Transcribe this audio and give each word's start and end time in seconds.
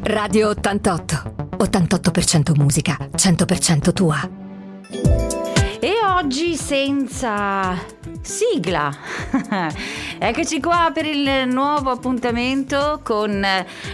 Radio 0.00 0.48
88. 0.48 1.34
88% 1.58 2.56
musica, 2.56 2.96
100% 3.14 3.92
tua. 3.92 4.28
E 5.78 5.92
oggi 6.16 6.56
senza 6.56 7.76
sigla. 8.20 8.90
Eccoci 10.22 10.60
qua 10.60 10.90
per 10.94 11.04
il 11.06 11.48
nuovo 11.48 11.90
appuntamento 11.90 13.00
con 13.02 13.44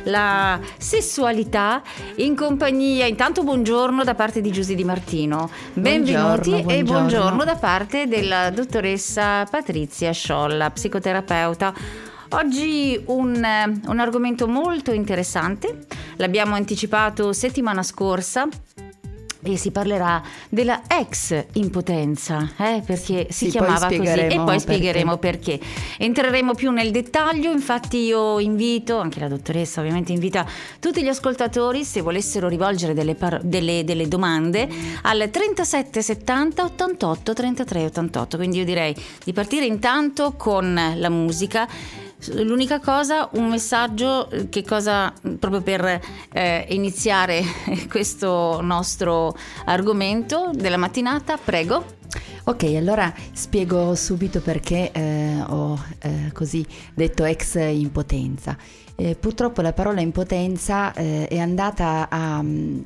la 0.04 0.60
sessualità 0.76 1.82
in 2.16 2.36
compagnia. 2.36 3.06
Intanto 3.06 3.42
buongiorno 3.42 4.04
da 4.04 4.14
parte 4.14 4.40
di 4.40 4.52
Giusy 4.52 4.74
Di 4.74 4.84
Martino. 4.84 5.50
Benvenuti 5.72 6.50
Buongiorno, 6.50 6.56
e 6.58 6.82
buongiorno. 6.82 6.84
buongiorno 6.84 7.44
da 7.44 7.56
parte 7.56 8.06
della 8.06 8.50
dottoressa 8.50 9.44
Patrizia 9.50 10.12
Sciolla, 10.12 10.70
psicoterapeuta. 10.70 11.74
Oggi 12.30 13.00
un, 13.06 13.42
eh, 13.42 13.80
un 13.86 13.98
argomento 14.00 14.46
molto 14.46 14.92
interessante, 14.92 15.86
l'abbiamo 16.16 16.54
anticipato 16.54 17.32
settimana 17.32 17.82
scorsa 17.82 18.46
e 19.40 19.56
si 19.56 19.70
parlerà 19.70 20.20
della 20.50 20.82
ex 20.88 21.44
impotenza, 21.54 22.50
eh, 22.58 22.82
perché 22.84 23.28
si 23.30 23.46
Sì, 23.46 23.50
chiamava 23.52 23.86
così 23.86 24.02
e 24.02 24.26
poi 24.34 24.44
perché. 24.44 24.58
spiegheremo 24.58 25.16
perché. 25.16 25.58
Entreremo 25.96 26.54
più 26.54 26.70
nel 26.70 26.90
dettaglio, 26.90 27.50
infatti 27.50 27.98
io 27.98 28.38
invito, 28.40 28.98
anche 28.98 29.20
la 29.20 29.28
dottoressa 29.28 29.80
ovviamente 29.80 30.12
invita 30.12 30.44
tutti 30.80 31.02
gli 31.02 31.08
ascoltatori 31.08 31.82
se 31.84 32.02
volessero 32.02 32.46
rivolgere 32.48 32.92
delle, 32.92 33.14
par- 33.14 33.40
delle- 33.42 33.84
delle 33.84 34.06
domande 34.06 34.68
al 35.02 35.28
37 35.30 36.02
70 36.02 36.62
88 36.64 37.32
33 37.32 37.84
88, 37.86 38.36
quindi 38.36 38.58
io 38.58 38.64
direi 38.66 38.94
di 39.24 39.32
partire 39.32 39.64
intanto 39.64 40.34
con 40.36 40.78
la 40.94 41.08
musica. 41.08 41.66
L'unica 42.32 42.80
cosa, 42.80 43.28
un 43.34 43.48
messaggio, 43.48 44.28
eh, 44.30 44.48
che 44.48 44.64
cosa 44.64 45.12
proprio 45.38 45.62
per 45.62 46.00
eh, 46.32 46.66
iniziare 46.70 47.42
questo 47.88 48.60
nostro 48.60 49.36
argomento 49.64 50.50
della 50.52 50.76
mattinata, 50.76 51.36
prego. 51.36 51.96
Ok, 52.44 52.64
allora 52.74 53.12
spiego 53.32 53.94
subito 53.94 54.40
perché 54.40 54.90
eh, 54.90 55.42
ho 55.46 55.78
eh, 56.00 56.30
così 56.32 56.66
detto 56.94 57.24
ex 57.24 57.56
impotenza. 57.56 58.56
Eh, 58.96 59.14
purtroppo 59.14 59.60
la 59.60 59.72
parola 59.72 60.00
impotenza 60.00 60.92
eh, 60.94 61.28
è 61.28 61.38
andata 61.38 62.08
a, 62.10 62.42
mm, 62.42 62.80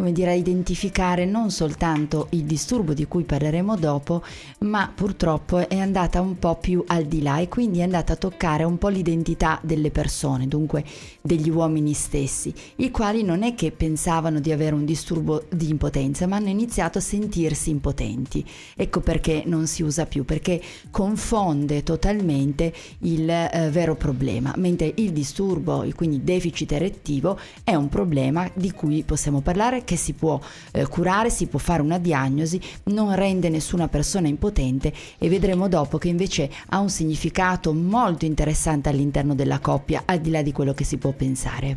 come 0.00 0.12
dire, 0.12 0.30
a 0.30 0.34
identificare 0.34 1.26
non 1.26 1.50
soltanto 1.50 2.28
il 2.30 2.44
disturbo 2.44 2.94
di 2.94 3.06
cui 3.06 3.24
parleremo 3.24 3.76
dopo, 3.76 4.22
ma 4.60 4.90
purtroppo 4.94 5.68
è 5.68 5.76
andata 5.76 6.22
un 6.22 6.38
po' 6.38 6.56
più 6.56 6.82
al 6.86 7.04
di 7.04 7.20
là 7.20 7.38
e 7.38 7.48
quindi 7.48 7.80
è 7.80 7.82
andata 7.82 8.14
a 8.14 8.16
toccare 8.16 8.64
un 8.64 8.78
po' 8.78 8.88
l'identità 8.88 9.60
delle 9.62 9.90
persone, 9.90 10.48
dunque 10.48 10.84
degli 11.20 11.50
uomini 11.50 11.92
stessi, 11.92 12.50
i 12.76 12.90
quali 12.90 13.22
non 13.22 13.42
è 13.42 13.54
che 13.54 13.72
pensavano 13.72 14.40
di 14.40 14.50
avere 14.50 14.74
un 14.74 14.86
disturbo 14.86 15.44
di 15.50 15.68
impotenza, 15.68 16.26
ma 16.26 16.36
hanno 16.36 16.48
iniziato 16.48 16.96
a 16.96 17.02
sentirsi 17.02 17.68
impotenti. 17.68 18.42
Ecco 18.74 19.00
perché 19.00 19.42
non 19.44 19.66
si 19.66 19.82
usa 19.82 20.06
più, 20.06 20.24
perché 20.24 20.62
confonde 20.90 21.82
totalmente 21.82 22.72
il 23.00 23.28
eh, 23.28 23.68
vero 23.70 23.96
problema, 23.96 24.54
mentre 24.56 24.94
il 24.96 25.12
disturbo, 25.12 25.84
quindi 25.94 26.24
deficit 26.24 26.72
erettivo, 26.72 27.38
è 27.62 27.74
un 27.74 27.90
problema 27.90 28.50
di 28.54 28.70
cui 28.70 29.02
possiamo 29.02 29.42
parlare, 29.42 29.84
che 29.90 29.96
si 29.96 30.12
può 30.12 30.38
eh, 30.70 30.86
curare, 30.86 31.30
si 31.30 31.48
può 31.48 31.58
fare 31.58 31.82
una 31.82 31.98
diagnosi, 31.98 32.60
non 32.84 33.12
rende 33.16 33.48
nessuna 33.48 33.88
persona 33.88 34.28
impotente 34.28 34.92
e 35.18 35.28
vedremo 35.28 35.66
dopo 35.66 35.98
che 35.98 36.06
invece 36.06 36.48
ha 36.68 36.78
un 36.78 36.88
significato 36.88 37.74
molto 37.74 38.24
interessante 38.24 38.88
all'interno 38.88 39.34
della 39.34 39.58
coppia, 39.58 40.02
al 40.04 40.20
di 40.20 40.30
là 40.30 40.42
di 40.42 40.52
quello 40.52 40.74
che 40.74 40.84
si 40.84 40.96
può 40.96 41.10
pensare. 41.10 41.76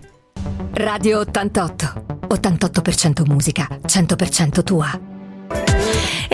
Radio 0.73 1.21
88. 1.21 2.05
88% 2.27 3.25
musica, 3.25 3.67
100% 3.67 4.63
tua. 4.63 5.82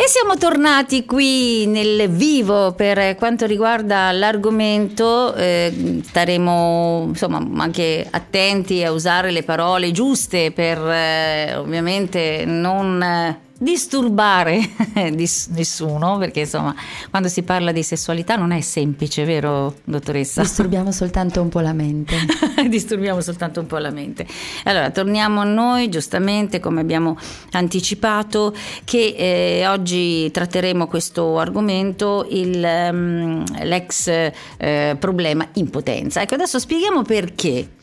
E 0.02 0.08
siamo 0.08 0.38
tornati 0.38 1.04
qui 1.04 1.66
nel 1.66 2.10
vivo 2.10 2.72
per 2.72 3.18
quanto 3.18 3.46
riguarda 3.46 4.14
l'argomento, 4.14 5.36
eh, 5.36 6.00
staremo 6.02 7.08
insomma 7.10 7.46
anche 7.62 8.08
attenti 8.10 8.82
a 8.82 8.94
usare 8.94 9.30
le 9.32 9.44
parole 9.44 9.92
giuste 9.92 10.54
per 10.54 10.78
eh, 10.78 11.54
ovviamente 11.58 12.46
non 12.46 13.38
disturbare 13.60 14.62
dis- 15.14 15.50
nessuno, 15.50 16.18
perché 16.18 16.42
insomma 16.42 16.74
quando 17.10 17.28
si 17.28 17.44
parla 17.44 17.72
di 17.72 17.84
sessualità 17.84 18.36
non 18.36 18.52
è 18.52 18.62
semplice, 18.62 19.26
vero 19.26 19.76
dottoressa? 19.84 20.42
Disturbiamo 20.42 20.92
soltanto 20.92 21.42
un 21.42 21.50
po' 21.50 21.60
la 21.60 21.74
mente. 21.74 22.16
disturbiamo 22.68 23.22
soltanto 23.22 23.60
un 23.60 23.68
po' 23.68 23.78
la 23.78 23.92
mente. 23.92 24.26
Allora, 24.64 24.90
torniamo 24.90 25.42
a 25.42 25.44
noi, 25.44 25.90
giustamente, 25.90 26.60
come 26.60 26.82
abbiamo 26.82 27.18
anticipato, 27.52 28.56
che 28.86 29.16
eh, 29.18 29.68
oggi 29.68 30.32
tratteremo 30.32 30.88
questo 30.88 31.38
argomento, 31.38 32.26
il, 32.30 32.64
ehm, 32.64 33.64
l'ex 33.64 34.08
eh, 34.58 34.96
problema 34.98 35.48
impotenza. 35.54 36.22
Ecco, 36.22 36.36
adesso 36.36 36.60
spieghiamo 36.60 37.02
perché. 37.02 37.78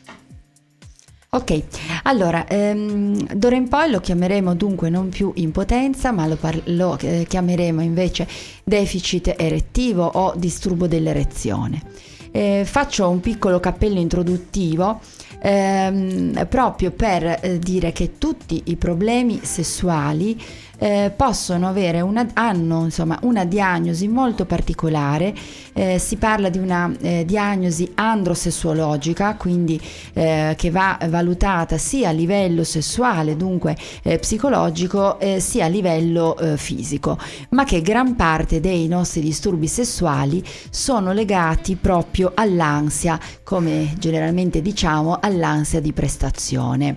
Ok, 1.36 1.62
allora 2.04 2.47
ehm, 2.47 3.34
d'ora 3.34 3.56
in 3.56 3.69
poi 3.69 3.91
lo 3.91 4.00
chiameremo 4.00 4.54
dunque 4.54 4.88
non 4.88 5.10
più 5.10 5.32
impotenza, 5.34 6.10
ma 6.10 6.26
lo, 6.26 6.36
par- 6.36 6.62
lo, 6.64 6.97
eh, 6.98 7.26
chiameremo 7.28 7.82
invece 7.82 8.26
deficit 8.64 9.34
erettivo 9.36 10.06
o 10.06 10.32
disturbo 10.34 10.86
dell'erezione. 10.86 11.82
Eh, 12.30 12.62
faccio 12.64 13.10
un 13.10 13.20
piccolo 13.20 13.60
cappello 13.60 13.98
introduttivo 13.98 15.00
ehm, 15.42 16.47
proprio 16.48 16.91
per 16.91 17.38
eh, 17.42 17.58
dire 17.58 17.92
che 17.92 18.16
tutti 18.16 18.62
i 18.66 18.76
problemi 18.76 19.41
sessuali 19.42 20.41
eh, 20.78 21.12
possono 21.14 21.69
avere 21.69 22.00
una, 22.00 22.26
hanno 22.34 22.84
insomma 22.84 23.19
una 23.22 23.44
diagnosi 23.44 24.09
molto 24.09 24.44
particolare, 24.44 25.34
eh, 25.72 25.98
si 25.98 26.16
parla 26.16 26.48
di 26.48 26.59
una 26.59 26.92
eh, 27.00 27.25
diagnosi 27.25 27.91
androsessuologica, 27.94 29.34
quindi 29.36 29.81
eh, 30.12 30.54
che 30.56 30.70
va 30.70 30.98
valutata 31.09 31.78
sia 31.78 32.10
a 32.10 32.12
livello 32.12 32.65
sessuale, 32.65 33.36
dunque 33.36 33.76
eh, 34.03 34.19
psicologico, 34.19 35.19
eh, 35.19 35.41
sia 35.41 35.66
a 35.66 35.69
livello 35.69 36.36
fisico, 36.56 37.19
ma 37.50 37.65
che 37.65 37.81
gran 37.82 38.15
parte 38.16 38.60
dei 38.60 38.86
nostri 38.88 39.20
disturbi 39.20 39.66
sessuali 39.66 40.42
sono 40.70 41.12
legati 41.12 41.76
proprio 41.76 42.32
all'ansia, 42.34 43.19
come 43.42 43.94
generalmente 43.98 44.62
diciamo, 44.62 45.19
all'ansia 45.20 45.81
di 45.81 45.92
prestazione. 45.92 46.97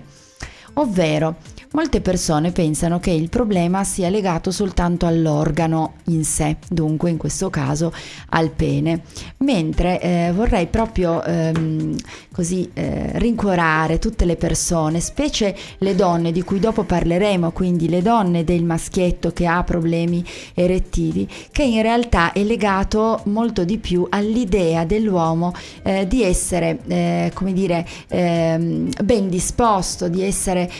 Ovvero, 0.74 1.36
molte 1.72 2.00
persone 2.00 2.50
pensano 2.50 2.98
che 2.98 3.10
il 3.10 3.28
problema 3.28 3.84
sia 3.84 4.08
legato 4.08 4.50
soltanto 4.50 5.06
all'organo 5.06 5.94
in 6.06 6.24
sé, 6.24 6.56
dunque 6.68 7.10
in 7.10 7.16
questo 7.16 7.48
caso 7.48 7.92
al 8.30 8.50
pene, 8.50 9.02
mentre 9.38 10.00
eh, 10.00 10.32
vorrei 10.34 10.66
proprio 10.66 11.22
ehm, 11.22 11.96
così 12.32 12.68
eh, 12.74 13.12
rincuorare 13.14 13.98
tutte 13.98 14.24
le 14.24 14.36
persone, 14.36 15.00
specie 15.00 15.54
le 15.78 15.94
donne 15.94 16.32
di 16.32 16.42
cui 16.42 16.58
dopo 16.58 16.82
parleremo, 16.82 17.52
quindi 17.52 17.88
le 17.88 18.02
donne 18.02 18.42
del 18.44 18.64
maschietto 18.64 19.32
che 19.32 19.46
ha 19.46 19.62
problemi 19.62 20.24
erettivi, 20.54 21.28
che 21.52 21.62
in 21.62 21.82
realtà 21.82 22.32
è 22.32 22.42
legato 22.42 23.20
molto 23.26 23.64
di 23.64 23.78
più 23.78 24.06
all'idea 24.08 24.84
dell'uomo 24.84 25.52
eh, 25.82 26.06
di 26.06 26.24
essere, 26.24 26.78
eh, 26.88 27.30
come 27.34 27.52
dire, 27.52 27.86
ehm, 28.08 28.88
ben 29.04 29.28
disposto, 29.28 30.08
di 30.08 30.22
essere 30.22 30.70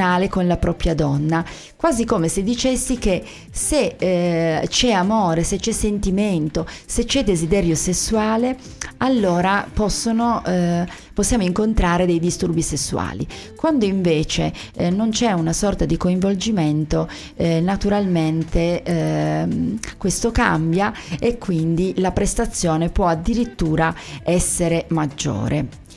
prestazionale 0.00 0.28
con 0.28 0.46
la 0.46 0.56
propria 0.56 0.94
donna, 0.94 1.44
quasi 1.76 2.04
come 2.04 2.28
se 2.28 2.42
dicessi 2.42 2.98
che 2.98 3.22
se 3.50 3.96
eh, 3.98 4.66
c'è 4.68 4.90
amore, 4.90 5.44
se 5.44 5.58
c'è 5.58 5.72
sentimento, 5.72 6.66
se 6.86 7.04
c'è 7.04 7.22
desiderio 7.22 7.74
sessuale, 7.74 8.56
allora 8.98 9.66
possono, 9.72 10.42
eh, 10.44 10.86
possiamo 11.12 11.42
incontrare 11.42 12.06
dei 12.06 12.18
disturbi 12.18 12.62
sessuali. 12.62 13.26
Quando 13.56 13.84
invece 13.84 14.52
eh, 14.74 14.90
non 14.90 15.10
c'è 15.10 15.32
una 15.32 15.52
sorta 15.52 15.84
di 15.84 15.96
coinvolgimento, 15.96 17.08
eh, 17.36 17.60
naturalmente 17.60 18.82
ehm, 18.82 19.78
questo 19.98 20.30
cambia 20.30 20.92
e 21.18 21.36
quindi 21.38 21.94
la 21.96 22.12
prestazione 22.12 22.88
può 22.88 23.06
addirittura 23.06 23.94
essere 24.24 24.86
maggiore. 24.88 25.88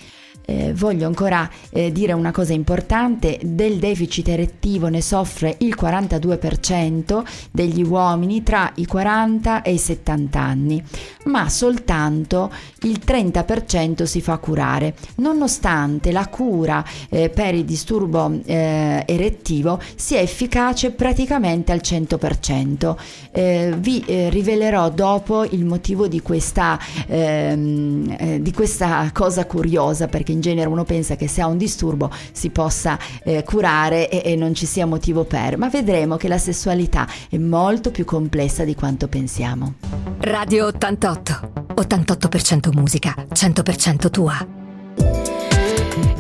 Eh, 0.46 0.74
voglio 0.74 1.08
ancora 1.08 1.50
eh, 1.70 1.92
dire 1.92 2.14
una 2.14 2.32
cosa 2.32 2.54
importante, 2.54 3.40
del 3.44 3.78
deficit 3.78 4.28
erettivo 4.28 4.88
ne 4.88 5.02
soffre 5.02 5.56
il 5.60 5.76
42% 5.80 7.24
degli 7.52 7.84
uomini 7.84 8.44
tra 8.44 8.72
i 8.76 8.86
40 8.86 9.62
e 9.62 9.74
i 9.74 9.78
70 9.78 10.40
anni, 10.40 10.84
ma 11.26 11.48
soltanto 11.48 12.52
il 12.84 13.02
30% 13.06 14.04
si 14.04 14.22
fa 14.22 14.38
curare, 14.38 14.96
nonostante 15.16 16.12
la 16.12 16.28
cura 16.28 16.84
eh, 17.10 17.30
per 17.30 17.56
il 17.56 17.66
disturbo 17.66 18.40
eh, 18.46 19.04
erettivo 19.06 19.80
sia 19.96 20.20
efficace 20.20 20.92
praticamente 20.92 21.72
al 21.72 21.82
100%. 21.84 22.96
Eh, 23.32 23.74
vi 23.78 24.04
eh, 24.06 24.30
rivelerò 24.30 24.90
dopo 24.90 25.44
il 25.44 25.66
motivo 25.66 26.08
di 26.08 26.22
questa, 26.22 26.80
ehm, 27.08 28.16
eh, 28.18 28.42
di 28.42 28.52
questa 28.54 29.10
cosa 29.14 29.46
curiosa 29.46 30.08
perché 30.08 30.32
in 30.32 30.42
genere 30.42 30.70
uno 30.70 30.84
pensa 30.84 31.16
che 31.16 31.28
se 31.28 31.42
ha 31.42 31.48
un 31.48 31.58
disturbo 31.58 32.12
si 32.32 32.50
possa 32.50 32.98
eh, 33.24 33.44
curare 33.44 34.10
e, 34.10 34.22
e 34.32 34.36
non 34.36 34.54
ci 34.54 34.66
sia 34.66 34.86
motivo 34.86 35.24
per, 35.24 35.58
ma 35.58 35.70
vedremo 35.70 36.18
che 36.18 36.28
la 36.28 36.38
sessualità 36.38 37.08
è 37.30 37.38
molto 37.38 37.92
più 37.92 38.06
complessa 38.06 38.64
di 38.64 38.76
quanto 38.76 39.08
pensiamo. 39.08 39.74
Radio 40.20 40.68
88. 40.68 41.64
88% 41.76 42.73
musica, 42.74 43.16
100% 43.34 44.10
tua. 44.10 44.48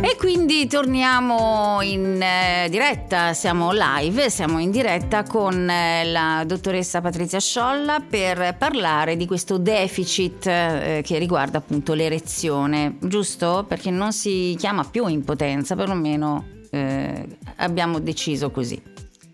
E 0.02 0.16
quindi 0.18 0.68
torniamo 0.68 1.82
in 1.82 2.22
eh, 2.22 2.68
diretta, 2.70 3.34
siamo 3.34 3.72
live, 3.72 4.30
siamo 4.30 4.60
in 4.60 4.70
diretta 4.70 5.24
con 5.24 5.70
eh, 5.70 6.04
la 6.06 6.44
dottoressa 6.46 7.00
Patrizia 7.00 7.40
Sciolla 7.40 8.04
per 8.08 8.56
parlare 8.58 9.16
di 9.16 9.26
questo 9.26 9.58
deficit 9.58 10.46
eh, 10.46 11.02
che 11.04 11.18
riguarda 11.18 11.58
appunto 11.58 11.94
l'erezione, 11.94 12.98
giusto? 13.00 13.66
Perché 13.68 13.92
non 13.92 14.12
si 14.12 14.56
chiama 14.60 14.84
più 14.84 15.08
impotenza, 15.08 15.76
perlomeno 15.76 16.46
eh, 16.70 17.26
abbiamo 17.58 18.00
deciso 18.00 18.52
così. 18.52 18.82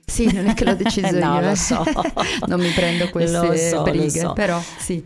Sì, 0.06 0.31
non 0.31 0.48
è 0.48 0.54
che 0.54 0.66
l'ho 0.66 0.75
deciso 0.75 1.12
no, 1.18 1.36
io, 1.36 1.42
lo 1.42 1.50
eh. 1.50 1.56
so. 1.56 1.83
non 2.48 2.60
mi 2.60 2.69
prendo 2.71 3.10
queste 3.10 3.38
Lo 3.38 3.56
so, 3.56 3.81
brighe, 3.83 4.10
so. 4.10 4.33
però 4.33 4.62
sì. 4.77 5.04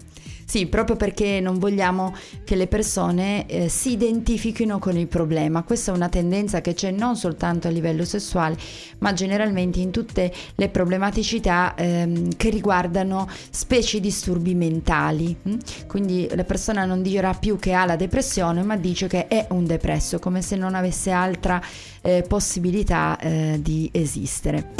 Sì, 0.54 0.68
proprio 0.68 0.96
perché 0.96 1.40
non 1.40 1.58
vogliamo 1.58 2.14
che 2.44 2.56
le 2.56 2.68
persone 2.68 3.48
eh, 3.48 3.70
si 3.70 3.94
identifichino 3.94 4.78
con 4.78 4.96
il 4.96 5.08
problema. 5.08 5.64
Questa 5.64 5.92
è 5.92 5.96
una 5.96 6.10
tendenza 6.10 6.62
che 6.62 6.76
c'è 6.76 6.92
non 6.92 7.16
soltanto 7.16 7.68
a 7.68 7.72
livello 7.72 8.06
sessuale, 8.06 8.56
ma 9.00 9.14
generalmente 9.14 9.80
in 9.80 9.90
tutte 9.90 10.32
le 10.54 10.70
problematicità 10.70 11.74
ehm, 11.74 12.36
che 12.38 12.52
riguardano 12.52 13.28
specie 13.50 14.00
disturbi 14.00 14.54
mentali. 14.54 15.36
hm? 15.42 15.58
Quindi 15.88 16.30
la 16.36 16.44
persona 16.44 16.86
non 16.86 17.02
dirà 17.02 17.34
più 17.34 17.58
che 17.58 17.74
ha 17.74 17.86
la 17.86 17.96
depressione, 17.96 18.62
ma 18.62 18.78
dice 18.78 19.08
che 19.08 19.26
è 19.26 19.48
un 19.50 19.66
depresso, 19.66 20.20
come 20.20 20.44
se 20.44 20.56
non 20.56 20.76
avesse 20.76 21.10
altra 21.10 21.60
eh, 22.04 22.24
possibilità 22.28 23.18
eh, 23.20 23.60
di 23.60 23.90
esistere. 23.92 24.74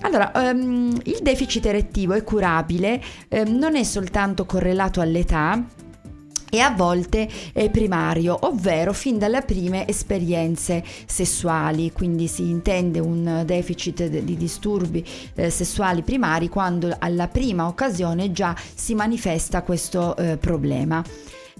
Allora, 0.00 0.32
ehm, 0.32 0.98
il 1.04 1.18
deficit 1.20 1.66
erettivo 1.66 2.14
è 2.14 2.24
curabile, 2.24 3.02
ehm, 3.28 3.56
non 3.56 3.76
è 3.76 3.82
soltanto 3.82 4.46
correlato 4.46 5.00
all'età, 5.00 5.62
e 6.50 6.60
a 6.60 6.70
volte 6.70 7.28
è 7.52 7.68
primario, 7.70 8.38
ovvero 8.46 8.92
fin 8.92 9.18
dalle 9.18 9.42
prime 9.42 9.86
esperienze 9.86 10.82
sessuali, 11.06 11.92
quindi 11.92 12.26
si 12.26 12.48
intende 12.48 13.00
un 13.00 13.42
deficit 13.44 14.06
de- 14.06 14.24
di 14.24 14.36
disturbi 14.36 15.04
eh, 15.34 15.50
sessuali 15.50 16.02
primari 16.02 16.48
quando 16.48 16.94
alla 16.98 17.28
prima 17.28 17.66
occasione 17.66 18.32
già 18.32 18.56
si 18.74 18.94
manifesta 18.94 19.62
questo 19.62 20.16
eh, 20.16 20.36
problema. 20.38 21.04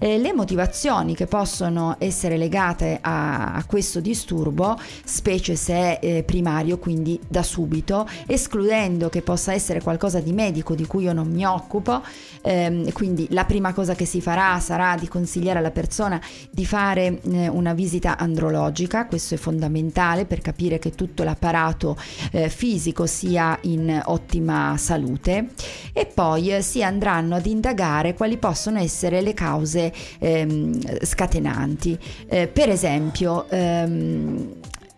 Eh, 0.01 0.17
le 0.17 0.31
motivazioni 0.31 1.13
che 1.13 1.25
possono 1.25 1.97
essere 1.99 2.37
legate 2.37 2.99
a, 3.01 3.53
a 3.53 3.65
questo 3.65 3.99
disturbo, 3.99 4.79
specie 5.03 5.57
se 5.57 5.99
eh, 6.01 6.23
primario, 6.23 6.77
quindi 6.77 7.19
da 7.27 7.43
subito, 7.43 8.07
escludendo 8.25 9.09
che 9.09 9.21
possa 9.21 9.51
essere 9.51 9.81
qualcosa 9.81 10.21
di 10.21 10.31
medico 10.31 10.73
di 10.73 10.87
cui 10.87 11.03
io 11.03 11.11
non 11.11 11.27
mi 11.27 11.45
occupo, 11.45 12.01
ehm, 12.41 12.93
quindi 12.93 13.27
la 13.31 13.43
prima 13.43 13.73
cosa 13.73 13.93
che 13.93 14.05
si 14.05 14.21
farà 14.21 14.57
sarà 14.61 14.95
di 14.95 15.09
consigliare 15.09 15.59
alla 15.59 15.71
persona 15.71 16.21
di 16.49 16.65
fare 16.65 17.19
eh, 17.21 17.49
una 17.49 17.73
visita 17.73 18.17
andrologica, 18.17 19.05
questo 19.05 19.35
è 19.35 19.37
fondamentale 19.37 20.23
per 20.23 20.39
capire 20.39 20.79
che 20.79 20.91
tutto 20.91 21.23
l'apparato 21.23 21.97
eh, 22.31 22.47
fisico 22.47 23.05
sia 23.05 23.57
in 23.63 24.01
ottima 24.05 24.77
salute. 24.77 25.49
E 25.91 26.05
poi 26.05 26.53
eh, 26.53 26.61
si 26.61 26.81
andranno 26.81 27.35
ad 27.35 27.45
indagare 27.45 28.13
quali 28.13 28.37
possono 28.37 28.79
essere 28.79 29.19
le 29.19 29.33
cause 29.33 29.87
ehm, 30.19 31.03
scatenanti. 31.03 31.97
Eh, 32.27 32.47
per 32.47 32.69
esempio, 32.69 33.49
ehm, 33.49 34.53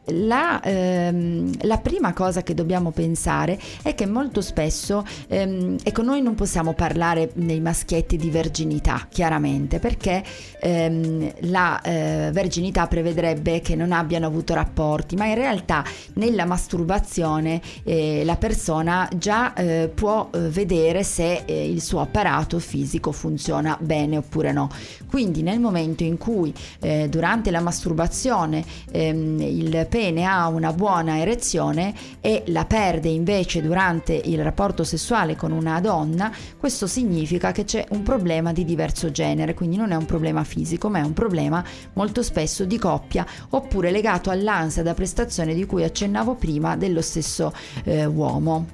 la, 0.05 0.61
ehm, 0.61 1.51
la 1.61 1.77
prima 1.77 2.13
cosa 2.13 2.41
che 2.41 2.53
dobbiamo 2.53 2.91
pensare 2.91 3.59
è 3.83 3.93
che 3.93 4.05
molto 4.07 4.41
spesso, 4.41 5.05
ehm, 5.27 5.77
ecco, 5.83 6.01
noi 6.01 6.21
non 6.21 6.35
possiamo 6.35 6.73
parlare 6.73 7.31
nei 7.35 7.59
maschietti 7.59 8.17
di 8.17 8.29
verginità, 8.29 9.07
chiaramente, 9.09 9.79
perché 9.79 10.23
ehm, 10.59 11.31
la 11.41 11.79
eh, 11.81 12.29
verginità 12.33 12.87
prevedrebbe 12.87 13.61
che 13.61 13.75
non 13.75 13.91
abbiano 13.91 14.25
avuto 14.25 14.53
rapporti, 14.53 15.15
ma 15.15 15.25
in 15.25 15.35
realtà 15.35 15.83
nella 16.13 16.45
masturbazione 16.45 17.61
eh, 17.83 18.23
la 18.25 18.35
persona 18.37 19.07
già 19.15 19.53
eh, 19.53 19.91
può 19.93 20.29
eh, 20.33 20.39
vedere 20.49 21.03
se 21.03 21.43
eh, 21.45 21.69
il 21.69 21.81
suo 21.81 22.01
apparato 22.01 22.59
fisico 22.59 23.11
funziona 23.11 23.77
bene 23.79 24.17
oppure 24.17 24.51
no. 24.51 24.69
Quindi 25.07 25.43
nel 25.43 25.59
momento 25.59 26.03
in 26.03 26.17
cui 26.17 26.53
eh, 26.79 27.07
durante 27.09 27.51
la 27.51 27.61
masturbazione 27.61 28.63
ehm, 28.91 29.41
il 29.41 29.87
pene 29.91 30.23
ha 30.23 30.47
una 30.47 30.71
buona 30.71 31.19
erezione 31.19 31.93
e 32.21 32.43
la 32.47 32.63
perde 32.63 33.09
invece 33.09 33.61
durante 33.61 34.13
il 34.13 34.41
rapporto 34.41 34.85
sessuale 34.85 35.35
con 35.35 35.51
una 35.51 35.81
donna, 35.81 36.33
questo 36.57 36.87
significa 36.87 37.51
che 37.51 37.65
c'è 37.65 37.85
un 37.89 38.01
problema 38.01 38.53
di 38.53 38.63
diverso 38.63 39.11
genere, 39.11 39.53
quindi 39.53 39.75
non 39.75 39.91
è 39.91 39.95
un 39.95 40.05
problema 40.05 40.45
fisico, 40.45 40.89
ma 40.89 40.99
è 40.99 41.03
un 41.03 41.11
problema 41.11 41.61
molto 41.93 42.23
spesso 42.23 42.63
di 42.63 42.77
coppia 42.77 43.25
oppure 43.49 43.91
legato 43.91 44.29
all'ansia 44.29 44.81
da 44.81 44.93
prestazione 44.93 45.53
di 45.53 45.65
cui 45.65 45.83
accennavo 45.83 46.35
prima 46.35 46.77
dello 46.77 47.01
stesso 47.01 47.51
eh, 47.83 48.05
uomo. 48.05 48.65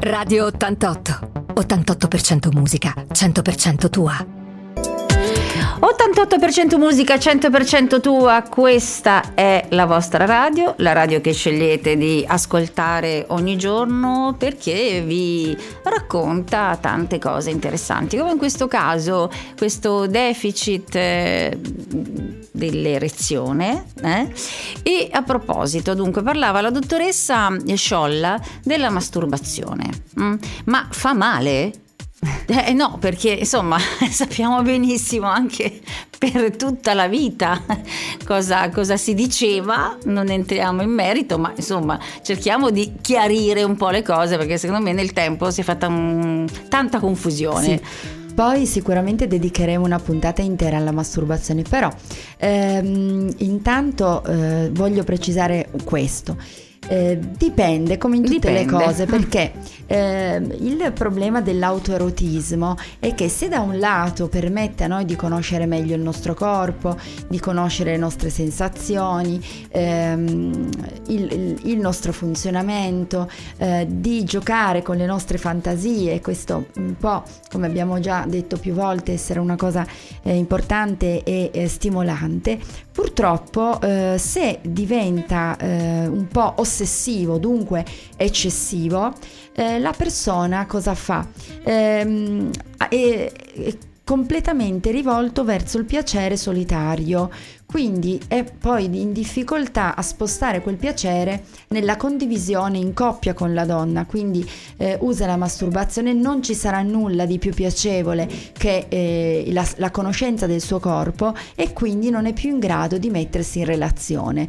Radio 0.00 0.46
88. 0.46 1.52
88% 1.54 2.52
musica, 2.52 2.92
100% 3.12 3.90
tua. 3.90 4.37
88% 5.80 6.76
musica, 6.76 7.14
100% 7.14 8.00
tua, 8.00 8.42
questa 8.42 9.34
è 9.34 9.66
la 9.70 9.86
vostra 9.86 10.24
radio, 10.24 10.74
la 10.78 10.92
radio 10.92 11.20
che 11.20 11.32
scegliete 11.32 11.96
di 11.96 12.24
ascoltare 12.26 13.26
ogni 13.28 13.56
giorno 13.56 14.34
perché 14.36 15.02
vi 15.06 15.56
racconta 15.84 16.76
tante 16.80 17.20
cose 17.20 17.50
interessanti, 17.50 18.16
come 18.16 18.32
in 18.32 18.38
questo 18.38 18.66
caso 18.66 19.30
questo 19.56 20.08
deficit 20.08 20.96
eh, 20.96 21.56
dell'erezione. 22.50 23.84
eh? 24.02 24.32
E 24.82 25.08
a 25.12 25.22
proposito, 25.22 25.94
dunque, 25.94 26.22
parlava 26.22 26.60
la 26.60 26.70
dottoressa 26.70 27.56
Sciolla 27.74 28.40
della 28.64 28.90
masturbazione. 28.90 29.88
Mm? 30.20 30.34
Ma 30.64 30.88
fa 30.90 31.12
male? 31.12 31.86
Eh 32.46 32.72
no, 32.72 32.96
perché 32.98 33.30
insomma 33.30 33.78
sappiamo 34.10 34.62
benissimo 34.62 35.26
anche 35.26 35.80
per 36.18 36.56
tutta 36.56 36.94
la 36.94 37.06
vita 37.06 37.62
cosa, 38.24 38.70
cosa, 38.70 38.96
si 38.96 39.14
diceva, 39.14 39.96
non 40.04 40.28
entriamo 40.28 40.82
in 40.82 40.90
merito, 40.90 41.38
ma 41.38 41.52
insomma 41.54 41.98
cerchiamo 42.22 42.70
di 42.70 42.94
chiarire 43.00 43.62
un 43.62 43.76
po' 43.76 43.90
le 43.90 44.02
cose 44.02 44.36
perché 44.36 44.58
secondo 44.58 44.82
me 44.82 44.92
nel 44.92 45.12
tempo 45.12 45.50
si 45.50 45.60
è 45.60 45.64
fatta 45.64 45.86
un, 45.86 46.46
tanta 46.68 46.98
confusione. 46.98 47.80
Sì. 47.82 48.16
Poi 48.34 48.66
sicuramente 48.66 49.26
dedicheremo 49.26 49.84
una 49.84 49.98
puntata 49.98 50.42
intera 50.42 50.76
alla 50.76 50.92
masturbazione, 50.92 51.62
però 51.62 51.90
ehm, 52.36 53.34
intanto 53.38 54.24
eh, 54.24 54.70
voglio 54.72 55.02
precisare 55.02 55.68
questo. 55.84 56.36
Eh, 56.90 57.18
dipende 57.36 57.98
come 57.98 58.16
in 58.16 58.22
tutte 58.22 58.48
Dipende. 58.48 58.64
le 58.64 58.66
cose 58.84 59.04
perché 59.06 59.52
eh, 59.86 60.36
il 60.60 60.90
problema 60.94 61.42
dell'autoerotismo 61.42 62.76
è 62.98 63.14
che 63.14 63.28
se 63.28 63.48
da 63.48 63.60
un 63.60 63.78
lato 63.78 64.28
permette 64.28 64.84
a 64.84 64.86
noi 64.86 65.04
di 65.04 65.14
conoscere 65.14 65.66
meglio 65.66 65.94
il 65.94 66.00
nostro 66.00 66.32
corpo, 66.32 66.96
di 67.28 67.38
conoscere 67.40 67.90
le 67.90 67.98
nostre 67.98 68.30
sensazioni, 68.30 69.38
ehm, 69.70 70.68
il, 71.08 71.32
il- 71.32 71.56
il 71.64 71.78
nostro 71.78 72.12
funzionamento, 72.12 73.28
eh, 73.58 73.86
di 73.88 74.24
giocare 74.24 74.80
con 74.82 74.96
le 74.96 75.04
nostre 75.06 75.36
fantasie, 75.36 76.20
questo 76.22 76.66
un 76.76 76.96
po' 76.96 77.22
come 77.50 77.66
abbiamo 77.66 78.00
già 78.00 78.24
detto 78.26 78.56
più 78.56 78.72
volte 78.72 79.12
essere 79.12 79.40
una 79.40 79.56
cosa 79.56 79.86
eh, 80.22 80.34
importante 80.34 81.22
e 81.22 81.50
eh, 81.52 81.68
stimolante, 81.68 82.58
purtroppo 82.92 83.78
se 84.16 84.58
diventa 84.62 85.56
un 85.60 86.26
po' 86.30 86.54
ossessivo, 86.56 86.76
dunque 87.38 87.84
eccessivo, 88.16 89.12
eh, 89.54 89.78
la 89.78 89.92
persona 89.96 90.66
cosa 90.66 90.94
fa? 90.94 91.26
Ehm, 91.64 92.50
è, 92.88 92.88
è 92.90 93.76
completamente 94.08 94.90
rivolto 94.90 95.44
verso 95.44 95.76
il 95.76 95.84
piacere 95.84 96.38
solitario, 96.38 97.30
quindi 97.66 98.18
è 98.26 98.42
poi 98.42 98.86
in 98.86 99.12
difficoltà 99.12 99.94
a 99.94 100.00
spostare 100.00 100.62
quel 100.62 100.76
piacere 100.76 101.44
nella 101.68 101.98
condivisione 101.98 102.78
in 102.78 102.94
coppia 102.94 103.34
con 103.34 103.52
la 103.52 103.66
donna, 103.66 104.06
quindi 104.06 104.48
eh, 104.78 104.96
usa 105.02 105.26
la 105.26 105.36
masturbazione, 105.36 106.14
non 106.14 106.42
ci 106.42 106.54
sarà 106.54 106.80
nulla 106.80 107.26
di 107.26 107.36
più 107.36 107.52
piacevole 107.52 108.26
che 108.56 108.86
eh, 108.88 109.50
la, 109.52 109.68
la 109.76 109.90
conoscenza 109.90 110.46
del 110.46 110.62
suo 110.62 110.80
corpo 110.80 111.34
e 111.54 111.74
quindi 111.74 112.08
non 112.08 112.24
è 112.24 112.32
più 112.32 112.48
in 112.48 112.58
grado 112.58 112.96
di 112.96 113.10
mettersi 113.10 113.58
in 113.58 113.66
relazione. 113.66 114.48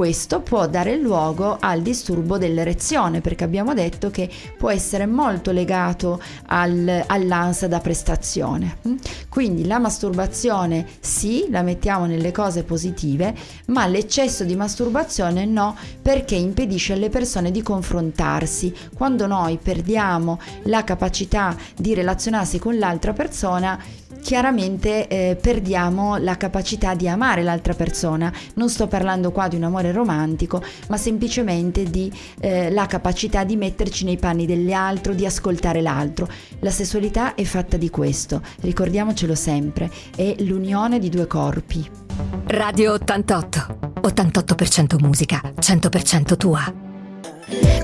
Questo 0.00 0.40
può 0.40 0.66
dare 0.66 0.96
luogo 0.96 1.58
al 1.60 1.82
disturbo 1.82 2.38
dell'erezione 2.38 3.20
perché 3.20 3.44
abbiamo 3.44 3.74
detto 3.74 4.08
che 4.10 4.30
può 4.56 4.70
essere 4.70 5.04
molto 5.04 5.50
legato 5.50 6.18
al, 6.46 7.04
all'ansia 7.06 7.68
da 7.68 7.80
prestazione. 7.80 8.78
Quindi 9.28 9.66
la 9.66 9.78
masturbazione 9.78 10.86
sì, 11.00 11.48
la 11.50 11.60
mettiamo 11.60 12.06
nelle 12.06 12.32
cose 12.32 12.62
positive, 12.62 13.34
ma 13.66 13.86
l'eccesso 13.86 14.44
di 14.44 14.56
masturbazione 14.56 15.44
no 15.44 15.76
perché 16.00 16.34
impedisce 16.34 16.94
alle 16.94 17.10
persone 17.10 17.50
di 17.50 17.60
confrontarsi. 17.60 18.74
Quando 18.94 19.26
noi 19.26 19.58
perdiamo 19.62 20.40
la 20.62 20.82
capacità 20.82 21.54
di 21.76 21.92
relazionarsi 21.92 22.58
con 22.58 22.78
l'altra 22.78 23.12
persona, 23.12 23.78
chiaramente 24.20 25.08
eh, 25.08 25.36
perdiamo 25.40 26.16
la 26.16 26.36
capacità 26.36 26.94
di 26.94 27.08
amare 27.08 27.42
l'altra 27.42 27.74
persona. 27.74 28.32
Non 28.54 28.68
sto 28.68 28.86
parlando 28.86 29.32
qua 29.32 29.48
di 29.48 29.56
un 29.56 29.64
amore 29.64 29.92
romantico, 29.92 30.62
ma 30.88 30.96
semplicemente 30.96 31.84
di 31.84 32.12
eh, 32.40 32.70
la 32.70 32.86
capacità 32.86 33.44
di 33.44 33.56
metterci 33.56 34.04
nei 34.04 34.16
panni 34.16 34.46
dell'altro, 34.46 35.14
di 35.14 35.26
ascoltare 35.26 35.80
l'altro. 35.80 36.28
La 36.60 36.70
sessualità 36.70 37.34
è 37.34 37.44
fatta 37.44 37.76
di 37.76 37.90
questo, 37.90 38.42
ricordiamocelo 38.60 39.34
sempre, 39.34 39.90
è 40.14 40.34
l'unione 40.38 40.98
di 40.98 41.08
due 41.08 41.26
corpi. 41.26 41.88
Radio 42.46 42.92
88. 42.92 43.90
88% 44.00 45.00
musica, 45.00 45.40
100% 45.58 46.36
tua. 46.36 46.89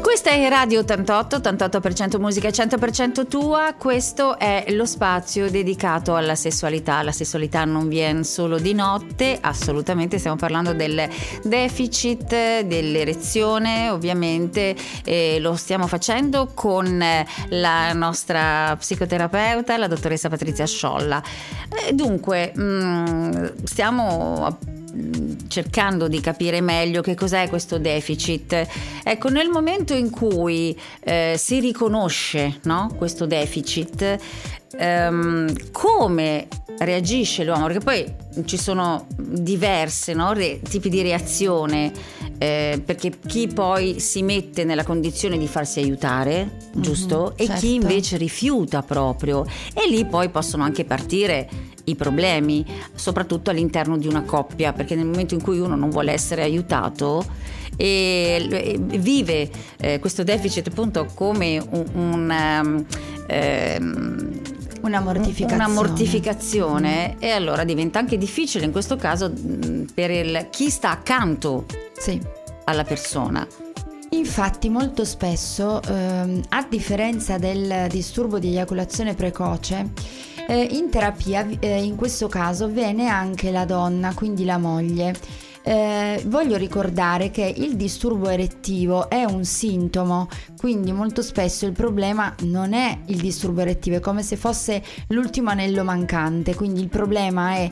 Questa 0.06 0.30
è 0.30 0.48
Radio 0.48 0.78
88, 0.80 1.38
88% 1.38 2.20
musica, 2.20 2.48
100% 2.48 3.26
tua. 3.26 3.74
Questo 3.76 4.38
è 4.38 4.66
lo 4.68 4.86
spazio 4.86 5.50
dedicato 5.50 6.14
alla 6.14 6.36
sessualità. 6.36 7.02
La 7.02 7.10
sessualità 7.10 7.64
non 7.64 7.88
viene 7.88 8.22
solo 8.22 8.60
di 8.60 8.72
notte, 8.72 9.36
assolutamente 9.40 10.18
stiamo 10.18 10.36
parlando 10.36 10.74
del 10.74 11.08
deficit, 11.42 12.28
dell'erezione, 12.60 13.90
ovviamente 13.90 14.76
eh, 15.04 15.40
lo 15.40 15.56
stiamo 15.56 15.88
facendo 15.88 16.52
con 16.54 17.04
la 17.48 17.92
nostra 17.92 18.76
psicoterapeuta, 18.78 19.76
la 19.76 19.88
dottoressa 19.88 20.28
Patrizia 20.28 20.66
Sciolla. 20.66 21.20
Eh, 21.84 21.92
dunque, 21.92 22.52
mm, 22.56 23.46
stiamo 23.64 24.56
cercando 25.48 26.08
di 26.08 26.20
capire 26.20 26.60
meglio 26.60 27.02
che 27.02 27.14
cos'è 27.14 27.48
questo 27.48 27.78
deficit. 27.78 28.66
Ecco, 29.02 29.28
nel 29.28 29.48
momento 29.48 29.94
in 29.94 30.10
cui 30.10 30.78
eh, 31.00 31.34
si 31.36 31.60
riconosce 31.60 32.60
no, 32.64 32.92
questo 32.96 33.26
deficit, 33.26 34.18
ehm, 34.76 35.70
come 35.72 36.48
reagisce 36.78 37.44
l'uomo? 37.44 37.66
Perché 37.66 37.80
poi 37.80 38.14
ci 38.44 38.58
sono 38.58 39.06
diverse 39.16 40.12
no, 40.12 40.32
re, 40.32 40.60
tipi 40.60 40.88
di 40.88 41.02
reazione, 41.02 41.92
eh, 42.38 42.82
perché 42.84 43.12
chi 43.26 43.48
poi 43.48 43.98
si 44.00 44.22
mette 44.22 44.64
nella 44.64 44.84
condizione 44.84 45.38
di 45.38 45.46
farsi 45.46 45.80
aiutare, 45.80 46.44
mm-hmm, 46.44 46.82
giusto? 46.82 47.34
E 47.36 47.46
certo. 47.46 47.60
chi 47.60 47.74
invece 47.74 48.16
rifiuta 48.16 48.82
proprio. 48.82 49.46
E 49.72 49.88
lì 49.88 50.04
poi 50.04 50.28
possono 50.28 50.64
anche 50.64 50.84
partire 50.84 51.48
i 51.86 51.94
problemi, 51.94 52.64
soprattutto 52.94 53.50
all'interno 53.50 53.98
di 53.98 54.06
una 54.06 54.22
coppia, 54.22 54.72
perché 54.72 54.94
nel 54.94 55.06
momento 55.06 55.34
in 55.34 55.42
cui 55.42 55.58
uno 55.58 55.74
non 55.74 55.90
vuole 55.90 56.12
essere 56.12 56.42
aiutato 56.42 57.24
e 57.76 58.78
vive 58.80 59.50
eh, 59.78 59.98
questo 59.98 60.22
deficit 60.22 60.68
appunto 60.68 61.06
come 61.14 61.58
un, 61.58 61.84
un 61.92 62.86
um, 63.28 64.40
una 64.82 65.00
mortificazione. 65.00 65.54
Una 65.54 65.68
mortificazione 65.68 67.16
e 67.18 67.30
allora 67.30 67.64
diventa 67.64 67.98
anche 67.98 68.16
difficile 68.16 68.64
in 68.64 68.72
questo 68.72 68.96
caso 68.96 69.32
per 69.92 70.10
il, 70.10 70.46
chi 70.50 70.70
sta 70.70 70.90
accanto 70.90 71.66
sì. 71.92 72.20
alla 72.64 72.84
persona. 72.84 73.46
Infatti 74.10 74.68
molto 74.68 75.04
spesso, 75.04 75.82
ehm, 75.82 76.40
a 76.50 76.66
differenza 76.68 77.38
del 77.38 77.88
disturbo 77.88 78.38
di 78.38 78.48
eiaculazione 78.48 79.14
precoce, 79.14 79.90
eh, 80.46 80.68
in 80.72 80.90
terapia 80.90 81.46
eh, 81.58 81.82
in 81.82 81.96
questo 81.96 82.28
caso 82.28 82.68
viene 82.68 83.08
anche 83.08 83.50
la 83.50 83.64
donna, 83.64 84.14
quindi 84.14 84.44
la 84.44 84.58
moglie. 84.58 85.14
Eh, 85.62 86.22
voglio 86.26 86.56
ricordare 86.56 87.32
che 87.32 87.52
il 87.56 87.74
disturbo 87.74 88.28
erettivo 88.28 89.10
è 89.10 89.24
un 89.24 89.44
sintomo, 89.44 90.28
quindi 90.56 90.92
molto 90.92 91.22
spesso 91.22 91.66
il 91.66 91.72
problema 91.72 92.32
non 92.42 92.72
è 92.72 93.00
il 93.06 93.16
disturbo 93.16 93.62
erettivo, 93.62 93.96
è 93.96 94.00
come 94.00 94.22
se 94.22 94.36
fosse 94.36 94.80
l'ultimo 95.08 95.50
anello 95.50 95.82
mancante, 95.82 96.54
quindi 96.54 96.80
il 96.82 96.88
problema 96.88 97.54
è 97.56 97.70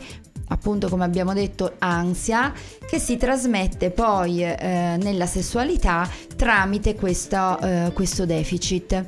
appunto 0.49 0.89
come 0.89 1.05
abbiamo 1.05 1.33
detto 1.33 1.75
ansia 1.79 2.53
che 2.85 2.99
si 2.99 3.17
trasmette 3.17 3.91
poi 3.91 4.43
eh, 4.43 4.99
nella 5.01 5.27
sessualità 5.27 6.09
tramite 6.37 6.97
questo, 6.97 7.61
eh, 7.61 7.93
questo 7.95 8.27
deficit. 8.27 9.05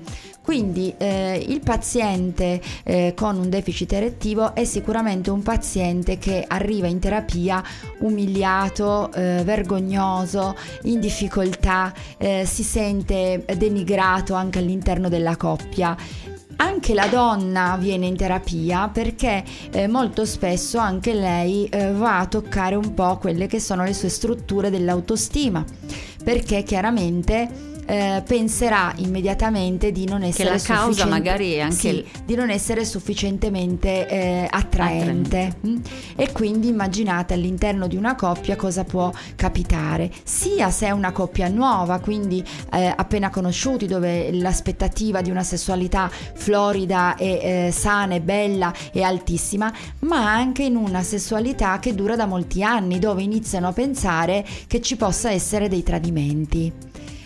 Quindi 0.47 0.95
eh, 0.97 1.45
il 1.49 1.59
paziente 1.59 2.61
eh, 2.85 3.15
con 3.17 3.37
un 3.37 3.51
deficit 3.51 3.93
erettivo 3.93 4.55
è 4.55 4.65
sicuramente 4.65 5.29
un 5.29 5.43
paziente 5.43 6.19
che 6.19 6.45
arriva 6.47 6.87
in 6.87 7.01
terapia 7.01 7.61
umiliato, 7.99 9.13
eh, 9.13 9.43
vergognoso, 9.45 10.55
in 10.83 11.01
difficoltà, 11.01 11.93
eh, 12.17 12.45
si 12.47 12.63
sente 12.63 13.45
denigrato 13.57 14.35
anche 14.35 14.61
all'interno 14.61 15.09
della 15.09 15.37
coppia. 15.37 15.97
Anche 16.59 16.95
la 16.95 17.09
donna 17.09 17.77
viene 17.77 18.07
in 18.07 18.17
terapia 18.17 18.89
perché 18.89 19.43
eh, 19.73 19.89
molto 19.89 20.25
spesso 20.25 20.79
anche 20.79 21.13
lei 21.13 21.67
eh, 21.67 21.91
va 21.91 22.21
a 22.21 22.27
toccare 22.27 22.77
un 22.77 22.95
po' 22.95 23.19
quelle 23.19 23.49
che 23.49 23.59
sono 23.59 23.83
le 23.83 23.93
sue 23.93 24.09
strutture 24.09 24.71
dell'autostima 24.71 25.65
perché 26.23 26.63
chiaramente 26.63 27.75
eh, 27.87 28.23
penserà 28.27 28.93
immediatamente 28.97 29.93
di 29.93 30.07
non 30.07 30.23
essere 30.23 30.51
che 30.51 30.57
la 30.57 30.63
causa 30.63 31.07
magari 31.07 31.55
è 31.55 31.61
anche 31.61 31.77
sì, 31.77 32.05
di 32.25 32.35
non 32.35 32.51
essere 32.51 32.85
sufficientemente 32.85 34.07
eh, 34.09 34.49
attraente. 34.51 35.55
attraente. 35.55 35.57
Mm? 35.67 35.77
e 36.17 36.33
quindi 36.33 36.69
immaginate 36.69 37.35
all'interno 37.35 37.87
di 37.87 37.97
una 37.97 38.15
coppia 38.15 38.57
cosa 38.57 38.85
può 38.85 39.13
capitare 39.35 40.11
sia 40.25 40.71
se 40.71 40.87
è 40.87 40.91
una 40.91 41.13
coppia 41.13 41.49
nuova 41.49 41.99
quindi 42.01 42.45
eh, 42.73 42.93
appena 42.95 43.31
conosciuti 43.31 43.87
dove 43.87 44.33
l'aspettativa 44.33 45.23
di 45.23 45.31
una 45.31 45.43
sessualità 45.43 46.11
florida 46.11 47.17
e 47.17 47.67
eh, 47.67 47.73
sana 47.73 48.15
e 48.17 48.21
bella 48.21 48.73
e 48.93 49.03
altissima 49.03 49.73
ma 50.01 50.33
anche 50.33 50.65
in 50.65 50.77
una 50.77 51.03
sessualità 51.03 51.79
che 51.79 51.95
dura 51.95 52.17
da 52.17 52.27
molti 52.27 52.63
anni 52.63 52.99
dove 52.99 53.23
iniziano 53.23 53.69
a 53.69 53.73
pensare 53.73 54.45
che 54.67 54.81
ci 54.81 54.97
possa 54.97 55.31
essere 55.31 55.69
dei 55.69 55.83
tradimenti 55.83 56.73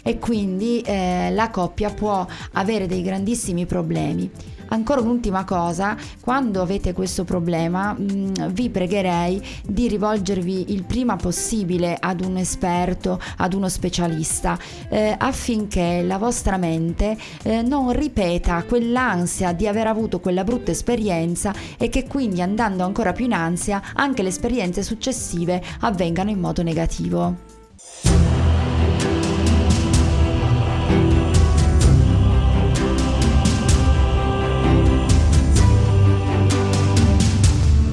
e 0.03 0.19
quindi 0.19 0.81
eh, 0.81 1.31
la 1.33 1.51
coppia 1.51 1.91
può 1.91 2.27
avere 2.53 2.87
dei 2.87 3.03
grandissimi 3.03 3.67
problemi. 3.67 4.31
Ancora 4.73 5.01
un'ultima 5.01 5.45
cosa, 5.45 5.97
quando 6.21 6.63
avete 6.63 6.93
questo 6.93 7.25
problema 7.25 7.93
mh, 7.93 8.13
mm, 8.13 8.35
vi 8.51 8.71
pregherei 8.71 9.43
di 9.67 9.89
rivolgervi 9.89 10.73
il 10.73 10.85
prima 10.85 11.17
possibile 11.17 11.97
ad 11.99 12.21
un 12.25 12.37
esperto, 12.37 13.21
ad 13.39 13.53
uno 13.53 13.69
specialista, 13.69 14.57
eh, 14.89 15.15
affinché 15.19 16.03
la 16.03 16.19
vostra 16.19 16.57
mente 16.57 17.17
eh, 17.43 17.63
non 17.63 17.93
ripeta 17.93 18.63
quell'ansia 18.63 19.53
di 19.53 19.67
aver 19.67 19.89
avuto 19.89 20.21
quella 20.21 20.45
brutta 20.45 20.71
esperienza 20.71 21.53
e 21.77 21.89
che 21.89 22.07
quindi 22.07 22.41
andando 22.41 22.85
ancora 22.85 23.13
più 23.13 23.25
in 23.25 23.33
ansia 23.33 23.83
anche 23.95 24.23
le 24.23 24.29
esperienze 24.29 24.85
successive 24.85 25.61
avvengano 25.81 26.31
in 26.31 26.39
modo 26.39 26.63
negativo. 26.63 27.50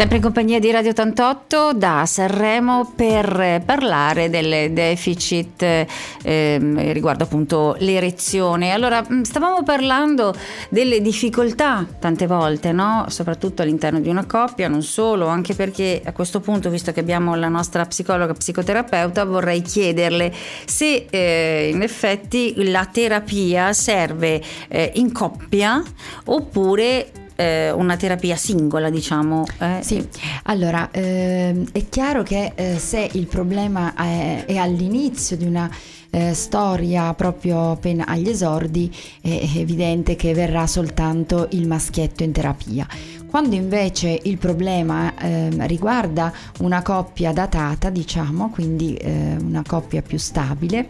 Sempre 0.00 0.16
in 0.16 0.22
compagnia 0.22 0.58
di 0.58 0.70
Radio 0.70 0.92
88 0.92 1.74
da 1.74 2.04
Sanremo 2.06 2.90
per 2.96 3.62
parlare 3.66 4.30
del 4.30 4.72
deficit 4.72 5.62
eh, 5.62 6.58
riguardo 6.94 7.24
appunto 7.24 7.76
l'erezione. 7.80 8.72
Allora, 8.72 9.06
mm, 9.06 9.20
stavamo 9.20 9.62
parlando 9.62 10.34
delle 10.70 11.02
difficoltà 11.02 11.86
tante 11.98 12.26
volte, 12.26 12.72
no? 12.72 13.04
soprattutto 13.08 13.60
all'interno 13.60 14.00
di 14.00 14.08
una 14.08 14.24
coppia, 14.24 14.68
non 14.68 14.82
solo, 14.82 15.26
anche 15.26 15.52
perché 15.52 16.00
a 16.02 16.12
questo 16.12 16.40
punto, 16.40 16.70
visto 16.70 16.92
che 16.92 17.00
abbiamo 17.00 17.34
la 17.34 17.48
nostra 17.48 17.84
psicologa 17.84 18.32
psicoterapeuta, 18.32 19.26
vorrei 19.26 19.60
chiederle 19.60 20.32
se 20.64 21.08
eh, 21.10 21.68
in 21.70 21.82
effetti 21.82 22.54
la 22.70 22.88
terapia 22.90 23.74
serve 23.74 24.40
eh, 24.68 24.92
in 24.94 25.12
coppia 25.12 25.82
oppure 26.24 27.20
eh, 27.40 27.70
una 27.72 27.96
terapia 27.96 28.36
singola, 28.36 28.90
diciamo. 28.90 29.46
Eh. 29.58 29.78
Sì, 29.80 30.06
allora 30.44 30.90
eh, 30.90 31.64
è 31.72 31.88
chiaro 31.88 32.22
che 32.22 32.52
eh, 32.54 32.78
se 32.78 33.08
il 33.12 33.26
problema 33.26 33.94
è, 33.94 34.44
è 34.44 34.56
all'inizio 34.56 35.36
di 35.38 35.46
una 35.46 35.70
eh, 36.10 36.34
storia 36.34 37.14
proprio 37.14 37.72
appena 37.72 38.04
agli 38.06 38.28
esordi, 38.28 38.94
è 39.22 39.48
evidente 39.56 40.16
che 40.16 40.34
verrà 40.34 40.66
soltanto 40.66 41.48
il 41.52 41.66
maschietto 41.66 42.22
in 42.22 42.32
terapia. 42.32 42.86
Quando 43.26 43.54
invece 43.54 44.18
il 44.24 44.36
problema 44.38 45.14
eh, 45.16 45.48
riguarda 45.66 46.32
una 46.58 46.82
coppia 46.82 47.32
datata, 47.32 47.88
diciamo, 47.88 48.50
quindi 48.50 48.96
eh, 48.96 49.36
una 49.40 49.62
coppia 49.66 50.02
più 50.02 50.18
stabile, 50.18 50.88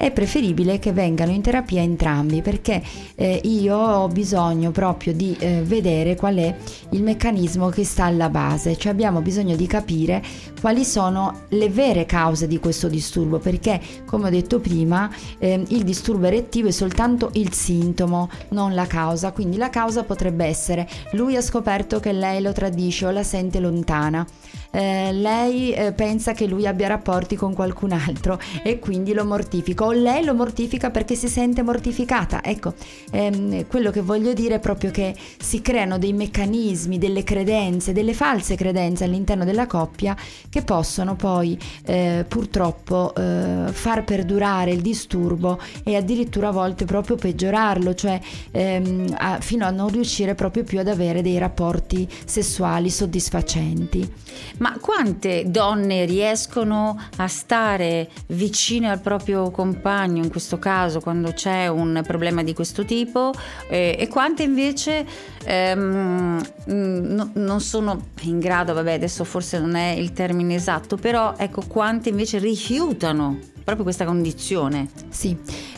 è 0.00 0.10
preferibile 0.12 0.78
che 0.78 0.92
vengano 0.92 1.30
in 1.30 1.42
terapia 1.42 1.82
entrambi 1.82 2.40
perché 2.40 2.82
eh, 3.16 3.38
io 3.44 3.76
ho 3.76 4.08
bisogno 4.08 4.70
proprio 4.70 5.12
di 5.12 5.36
eh, 5.38 5.60
vedere 5.62 6.16
qual 6.16 6.36
è 6.36 6.56
il 6.92 7.02
meccanismo 7.02 7.68
che 7.68 7.84
sta 7.84 8.04
alla 8.04 8.30
base, 8.30 8.78
cioè 8.78 8.92
abbiamo 8.92 9.20
bisogno 9.20 9.56
di 9.56 9.66
capire 9.66 10.22
quali 10.58 10.86
sono 10.86 11.42
le 11.48 11.68
vere 11.68 12.06
cause 12.06 12.46
di 12.46 12.58
questo 12.58 12.88
disturbo 12.88 13.40
perché 13.40 13.78
come 14.06 14.28
ho 14.28 14.30
detto 14.30 14.58
prima 14.58 15.10
eh, 15.36 15.62
il 15.68 15.84
disturbo 15.84 16.28
erettivo 16.28 16.68
è 16.68 16.72
soltanto 16.72 17.28
il 17.34 17.52
sintomo, 17.52 18.30
non 18.52 18.72
la 18.74 18.86
causa, 18.86 19.32
quindi 19.32 19.58
la 19.58 19.68
causa 19.68 20.02
potrebbe 20.04 20.46
essere 20.46 20.88
lui 21.12 21.36
ha 21.36 21.42
scoperto 21.42 22.00
che 22.00 22.12
lei 22.12 22.40
lo 22.40 22.52
tradisce 22.52 23.04
o 23.04 23.10
la 23.10 23.22
sente 23.22 23.60
lontana 23.60 24.26
eh, 24.70 25.12
lei 25.12 25.72
eh, 25.72 25.92
pensa 25.92 26.32
che 26.32 26.46
lui 26.46 26.66
abbia 26.66 26.88
rapporti 26.88 27.36
con 27.36 27.54
qualcun 27.54 27.92
altro 27.92 28.38
e 28.62 28.78
quindi 28.78 29.12
lo 29.12 29.24
mortifica 29.24 29.84
o 29.84 29.92
lei 29.92 30.24
lo 30.24 30.34
mortifica 30.34 30.90
perché 30.90 31.14
si 31.14 31.28
sente 31.28 31.62
mortificata. 31.62 32.42
Ecco, 32.42 32.74
ehm, 33.10 33.66
quello 33.66 33.90
che 33.90 34.00
voglio 34.00 34.32
dire 34.32 34.56
è 34.56 34.60
proprio 34.60 34.90
che 34.90 35.14
si 35.38 35.60
creano 35.60 35.98
dei 35.98 36.12
meccanismi, 36.12 36.98
delle 36.98 37.24
credenze, 37.24 37.92
delle 37.92 38.14
false 38.14 38.54
credenze 38.54 39.04
all'interno 39.04 39.44
della 39.44 39.66
coppia 39.66 40.16
che 40.48 40.62
possono 40.62 41.16
poi 41.16 41.58
eh, 41.84 42.24
purtroppo 42.28 43.14
eh, 43.14 43.66
far 43.70 44.04
perdurare 44.04 44.70
il 44.70 44.80
disturbo 44.80 45.58
e 45.82 45.96
addirittura 45.96 46.48
a 46.48 46.52
volte 46.52 46.84
proprio 46.84 47.16
peggiorarlo, 47.16 47.94
cioè 47.94 48.20
ehm, 48.50 49.14
a, 49.16 49.40
fino 49.40 49.66
a 49.66 49.70
non 49.70 49.88
riuscire 49.88 50.34
proprio 50.34 50.62
più 50.64 50.78
ad 50.78 50.88
avere 50.88 51.22
dei 51.22 51.38
rapporti 51.38 52.08
sessuali 52.24 52.90
soddisfacenti. 52.90 54.12
Ma 54.60 54.76
quante 54.78 55.44
donne 55.46 56.04
riescono 56.04 56.98
a 57.16 57.28
stare 57.28 58.10
vicine 58.26 58.90
al 58.90 59.00
proprio 59.00 59.50
compagno, 59.50 60.22
in 60.22 60.30
questo 60.30 60.58
caso 60.58 61.00
quando 61.00 61.32
c'è 61.32 61.66
un 61.66 62.02
problema 62.06 62.42
di 62.42 62.52
questo 62.52 62.84
tipo, 62.84 63.32
eh, 63.70 63.96
e 63.98 64.08
quante 64.08 64.42
invece 64.42 65.06
ehm, 65.44 66.42
no, 66.66 67.30
non 67.32 67.60
sono 67.62 68.08
in 68.22 68.38
grado, 68.38 68.74
vabbè 68.74 68.92
adesso 68.92 69.24
forse 69.24 69.58
non 69.58 69.76
è 69.76 69.92
il 69.92 70.12
termine 70.12 70.56
esatto, 70.56 70.96
però 70.96 71.34
ecco 71.38 71.62
quante 71.66 72.10
invece 72.10 72.38
rifiutano 72.38 73.38
proprio 73.64 73.82
questa 73.84 74.04
condizione. 74.04 74.88
Sì, 75.08 75.34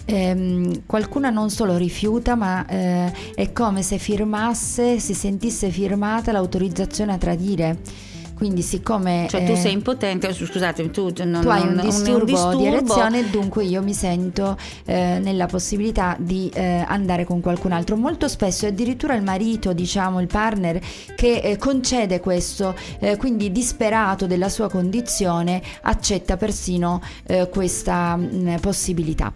ehm, 0.07 0.87
qualcuna 0.87 1.31
non 1.31 1.51
solo 1.51 1.77
rifiuta, 1.77 2.35
ma 2.35 2.67
eh, 2.67 3.13
è 3.37 3.53
come 3.53 3.83
se 3.83 3.99
firmasse, 3.99 4.99
si 4.99 5.15
sentisse 5.15 5.71
firmata 5.71 6.33
l'autorizzazione 6.33 7.13
a 7.13 7.19
tradire 7.19 8.11
quindi 8.35 8.63
siccome... 8.63 9.27
Cioè 9.29 9.45
tu 9.45 9.53
eh, 9.53 9.57
sei 9.57 9.73
impotente, 9.73 10.33
scusate, 10.33 10.91
tu, 10.91 11.13
non, 11.25 11.43
tu 11.43 11.49
hai 11.49 11.67
un, 11.67 11.81
disturbo, 11.81 12.19
un 12.19 12.25
disturbo 12.25 12.57
di 12.57 12.67
erezione 12.67 13.31
dunque 13.31 13.65
io 13.65 13.83
mi 13.83 13.95
sento 13.95 14.57
eh, 14.85 15.19
nella 15.23 15.47
possibilità 15.47 16.17
di 16.19 16.51
eh, 16.53 16.85
andare 16.87 17.25
con 17.25 17.41
qualcun 17.41 17.73
altro. 17.73 17.97
Molto 17.97 18.29
spesso 18.29 18.67
è 18.67 18.69
addirittura 18.69 19.15
il 19.15 19.23
marito, 19.23 19.73
diciamo 19.73 20.21
il 20.21 20.27
partner, 20.27 20.81
che 21.15 21.41
eh, 21.43 21.57
concede 21.57 22.21
questo, 22.21 22.75
eh, 22.99 23.17
quindi 23.17 23.53
disperato 23.53 24.27
della 24.27 24.49
sua 24.49 24.69
condizione 24.69 25.63
accetta 25.83 26.37
persino 26.37 27.01
eh, 27.27 27.49
questa 27.49 28.17
mh, 28.17 28.29
mm, 28.35 28.55
possibilità. 28.57 29.33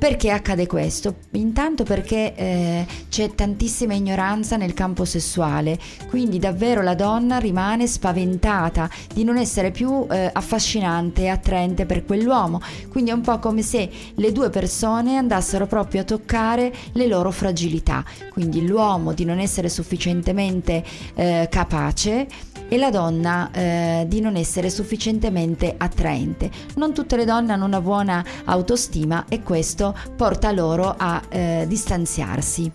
Perché 0.00 0.30
accade 0.30 0.66
questo? 0.66 1.16
Intanto 1.32 1.84
perché 1.84 2.34
eh, 2.34 2.86
c'è 3.10 3.34
tantissima 3.34 3.92
ignoranza 3.92 4.56
nel 4.56 4.72
campo 4.72 5.04
sessuale, 5.04 5.78
quindi 6.08 6.38
davvero 6.38 6.80
la 6.80 6.94
donna 6.94 7.36
rimane 7.36 7.86
spaventata 7.86 8.88
di 9.12 9.24
non 9.24 9.36
essere 9.36 9.70
più 9.70 10.06
eh, 10.10 10.30
affascinante 10.32 11.24
e 11.24 11.28
attraente 11.28 11.84
per 11.84 12.06
quell'uomo, 12.06 12.62
quindi 12.88 13.10
è 13.10 13.12
un 13.12 13.20
po' 13.20 13.38
come 13.40 13.60
se 13.60 13.90
le 14.14 14.32
due 14.32 14.48
persone 14.48 15.18
andassero 15.18 15.66
proprio 15.66 16.00
a 16.00 16.04
toccare 16.04 16.72
le 16.92 17.06
loro 17.06 17.30
fragilità, 17.30 18.02
quindi 18.32 18.66
l'uomo 18.66 19.12
di 19.12 19.26
non 19.26 19.38
essere 19.38 19.68
sufficientemente 19.68 20.82
eh, 21.14 21.46
capace 21.50 22.26
e 22.70 22.78
la 22.78 22.90
donna 22.90 23.50
eh, 23.52 24.04
di 24.06 24.20
non 24.20 24.36
essere 24.36 24.70
sufficientemente 24.70 25.74
attraente. 25.76 26.48
Non 26.76 26.94
tutte 26.94 27.16
le 27.16 27.24
donne 27.24 27.52
hanno 27.52 27.64
una 27.64 27.80
buona 27.80 28.24
autostima 28.44 29.24
e 29.28 29.42
questo 29.42 29.89
porta 30.16 30.50
loro 30.52 30.94
a 30.96 31.22
eh, 31.28 31.64
distanziarsi. 31.66 32.70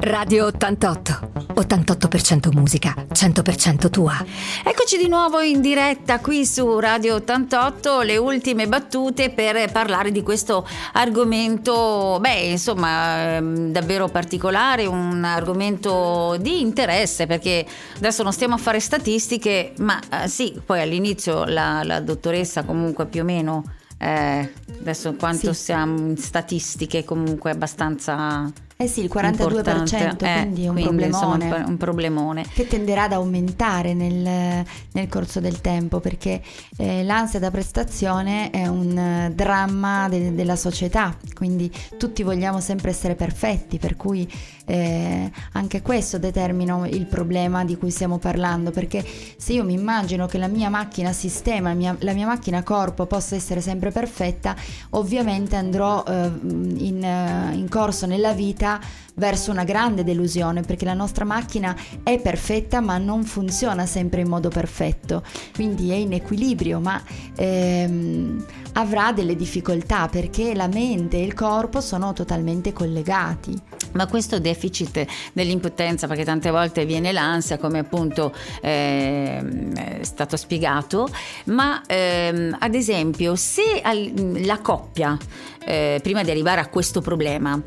Radio 0.00 0.46
88. 0.46 1.32
88% 1.54 2.52
musica, 2.52 2.94
100% 3.12 3.90
tua. 3.90 4.24
Eccoci 4.64 4.98
di 4.98 5.08
nuovo 5.08 5.40
in 5.40 5.60
diretta 5.60 6.20
qui 6.20 6.44
su 6.44 6.78
Radio 6.78 7.14
88, 7.14 8.00
le 8.02 8.16
ultime 8.16 8.66
battute 8.66 9.30
per 9.30 9.70
parlare 9.70 10.10
di 10.10 10.22
questo 10.22 10.66
argomento, 10.92 12.18
beh, 12.20 12.50
insomma, 12.50 13.36
ehm, 13.36 13.70
davvero 13.70 14.08
particolare, 14.08 14.86
un 14.86 15.24
argomento 15.24 16.36
di 16.40 16.60
interesse 16.60 17.26
perché 17.26 17.64
adesso 17.96 18.22
non 18.22 18.32
stiamo 18.32 18.54
a 18.54 18.58
fare 18.58 18.80
statistiche, 18.80 19.72
ma 19.78 19.98
eh, 20.10 20.28
sì, 20.28 20.60
poi 20.64 20.80
all'inizio 20.80 21.44
la, 21.44 21.82
la 21.84 22.00
dottoressa 22.00 22.64
comunque 22.64 23.06
più 23.06 23.22
o 23.22 23.24
meno 23.24 23.64
eh, 24.04 24.52
adesso 24.80 25.14
quanto 25.14 25.54
sì. 25.54 25.62
siamo 25.64 25.96
in 25.96 26.18
statistiche 26.18 27.04
comunque 27.04 27.50
abbastanza 27.50 28.52
eh 28.76 28.88
sì, 28.88 29.04
il 29.04 29.10
42%, 29.12 30.24
eh, 30.24 30.42
quindi 30.42 30.64
è 30.64 30.68
un, 30.68 30.74
quindi, 30.74 30.82
problemone, 30.82 31.44
insomma, 31.44 31.64
un 31.68 31.76
problemone. 31.76 32.44
Che 32.52 32.66
tenderà 32.66 33.04
ad 33.04 33.12
aumentare 33.12 33.94
nel, 33.94 34.64
nel 34.92 35.08
corso 35.08 35.38
del 35.38 35.60
tempo 35.60 36.00
perché 36.00 36.42
eh, 36.78 37.04
l'ansia 37.04 37.38
da 37.38 37.52
prestazione 37.52 38.50
è 38.50 38.66
un 38.66 39.30
dramma 39.32 40.08
de, 40.08 40.34
della 40.34 40.56
società, 40.56 41.16
quindi 41.34 41.70
tutti 41.96 42.24
vogliamo 42.24 42.58
sempre 42.58 42.90
essere 42.90 43.14
perfetti, 43.14 43.78
per 43.78 43.94
cui 43.94 44.28
eh, 44.66 45.30
anche 45.52 45.80
questo 45.80 46.18
determina 46.18 46.88
il 46.88 47.06
problema 47.06 47.64
di 47.64 47.76
cui 47.76 47.92
stiamo 47.92 48.18
parlando, 48.18 48.72
perché 48.72 49.04
se 49.36 49.52
io 49.52 49.62
mi 49.62 49.74
immagino 49.74 50.26
che 50.26 50.38
la 50.38 50.48
mia 50.48 50.68
macchina 50.68 51.12
sistema, 51.12 51.68
la 51.68 51.74
mia, 51.74 51.96
la 52.00 52.12
mia 52.12 52.26
macchina 52.26 52.64
corpo 52.64 53.06
possa 53.06 53.36
essere 53.36 53.60
sempre 53.60 53.92
perfetta, 53.92 54.56
ovviamente 54.90 55.54
andrò 55.54 56.02
eh, 56.02 56.30
in, 56.42 57.52
in 57.52 57.66
corso 57.68 58.06
nella 58.06 58.32
vita 58.32 58.62
vita 58.64 58.80
verso 59.16 59.52
una 59.52 59.62
grande 59.62 60.02
delusione 60.02 60.62
perché 60.62 60.84
la 60.84 60.94
nostra 60.94 61.24
macchina 61.24 61.76
è 62.02 62.18
perfetta 62.18 62.80
ma 62.80 62.98
non 62.98 63.22
funziona 63.24 63.86
sempre 63.86 64.22
in 64.22 64.28
modo 64.28 64.48
perfetto, 64.48 65.22
quindi 65.52 65.90
è 65.90 65.94
in 65.94 66.12
equilibrio 66.12 66.80
ma 66.80 67.00
ehm, 67.36 68.44
avrà 68.72 69.12
delle 69.12 69.36
difficoltà 69.36 70.08
perché 70.08 70.54
la 70.54 70.66
mente 70.66 71.18
e 71.18 71.22
il 71.22 71.34
corpo 71.34 71.80
sono 71.80 72.12
totalmente 72.12 72.72
collegati. 72.72 73.56
Ma 73.92 74.08
questo 74.08 74.40
deficit 74.40 75.06
dell'impotenza, 75.32 76.08
perché 76.08 76.24
tante 76.24 76.50
volte 76.50 76.84
viene 76.84 77.12
l'ansia, 77.12 77.58
come 77.58 77.78
appunto 77.78 78.34
eh, 78.60 79.70
è 79.72 80.02
stato 80.02 80.36
spiegato, 80.36 81.08
ma 81.44 81.80
ehm, 81.86 82.56
ad 82.58 82.74
esempio 82.74 83.36
se 83.36 83.80
al, 83.80 84.40
la 84.44 84.58
coppia, 84.58 85.16
eh, 85.64 86.00
prima 86.02 86.24
di 86.24 86.32
arrivare 86.32 86.60
a 86.60 86.66
questo 86.66 87.00
problema, 87.00 87.62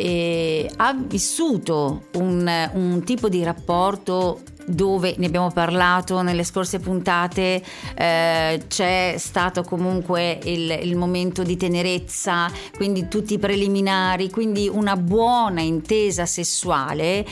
eh, 0.00 0.70
ha 0.76 0.94
vissuto 0.94 2.04
un, 2.14 2.70
un 2.74 3.02
tipo 3.04 3.28
di 3.28 3.42
rapporto 3.42 4.40
dove 4.66 5.14
ne 5.18 5.26
abbiamo 5.26 5.50
parlato 5.50 6.22
nelle 6.22 6.44
scorse 6.44 6.78
puntate, 6.78 7.62
eh, 7.96 8.62
c'è 8.68 9.14
stato 9.18 9.62
comunque 9.62 10.38
il, 10.44 10.78
il, 10.82 10.96
momento 10.96 11.42
di 11.42 11.56
tenerezza, 11.56 12.50
quindi 12.76 13.08
tutti 13.08 13.34
i 13.34 13.38
preliminari, 13.38 14.30
quindi 14.30 14.68
una 14.68 14.96
buona 14.96 15.60
intesa 15.60 16.26
sessuale. 16.26 17.26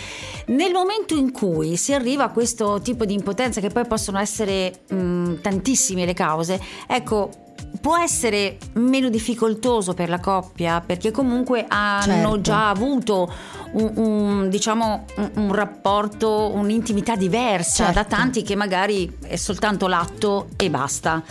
Nel 0.46 0.72
momento 0.72 1.14
in 1.14 1.30
cui 1.30 1.76
si 1.76 1.92
arriva 1.92 2.24
a 2.24 2.30
questo 2.30 2.80
tipo 2.82 3.04
di 3.04 3.14
impotenza, 3.14 3.60
che 3.60 3.68
poi 3.68 3.86
possono 3.86 4.18
essere 4.18 4.80
mh, 4.88 5.40
tantissime 5.40 6.04
le 6.04 6.14
cause, 6.14 6.60
ecco, 6.86 7.30
può 7.80 7.96
essere 7.98 8.58
meno 8.74 9.08
difficoltoso 9.08 9.94
per 9.94 10.08
la 10.08 10.20
coppia 10.20 10.80
perché 10.80 11.10
comunque 11.10 11.64
hanno 11.68 12.02
certo. 12.04 12.40
già 12.40 12.68
avuto 12.70 13.32
un, 13.72 13.92
un, 13.94 14.48
diciamo, 14.48 15.04
un, 15.16 15.30
un, 15.34 15.52
rapporto, 15.54 16.50
un'intimità 16.54 17.16
diversa 17.16 17.84
certo. 17.86 18.00
da 18.00 18.04
tanti 18.04 18.42
che 18.42 18.56
magari 18.56 19.18
è 19.22 19.36
soltanto 19.36 19.86
l'atto 19.86 20.48
e 20.56 20.70
basta. 20.70 21.22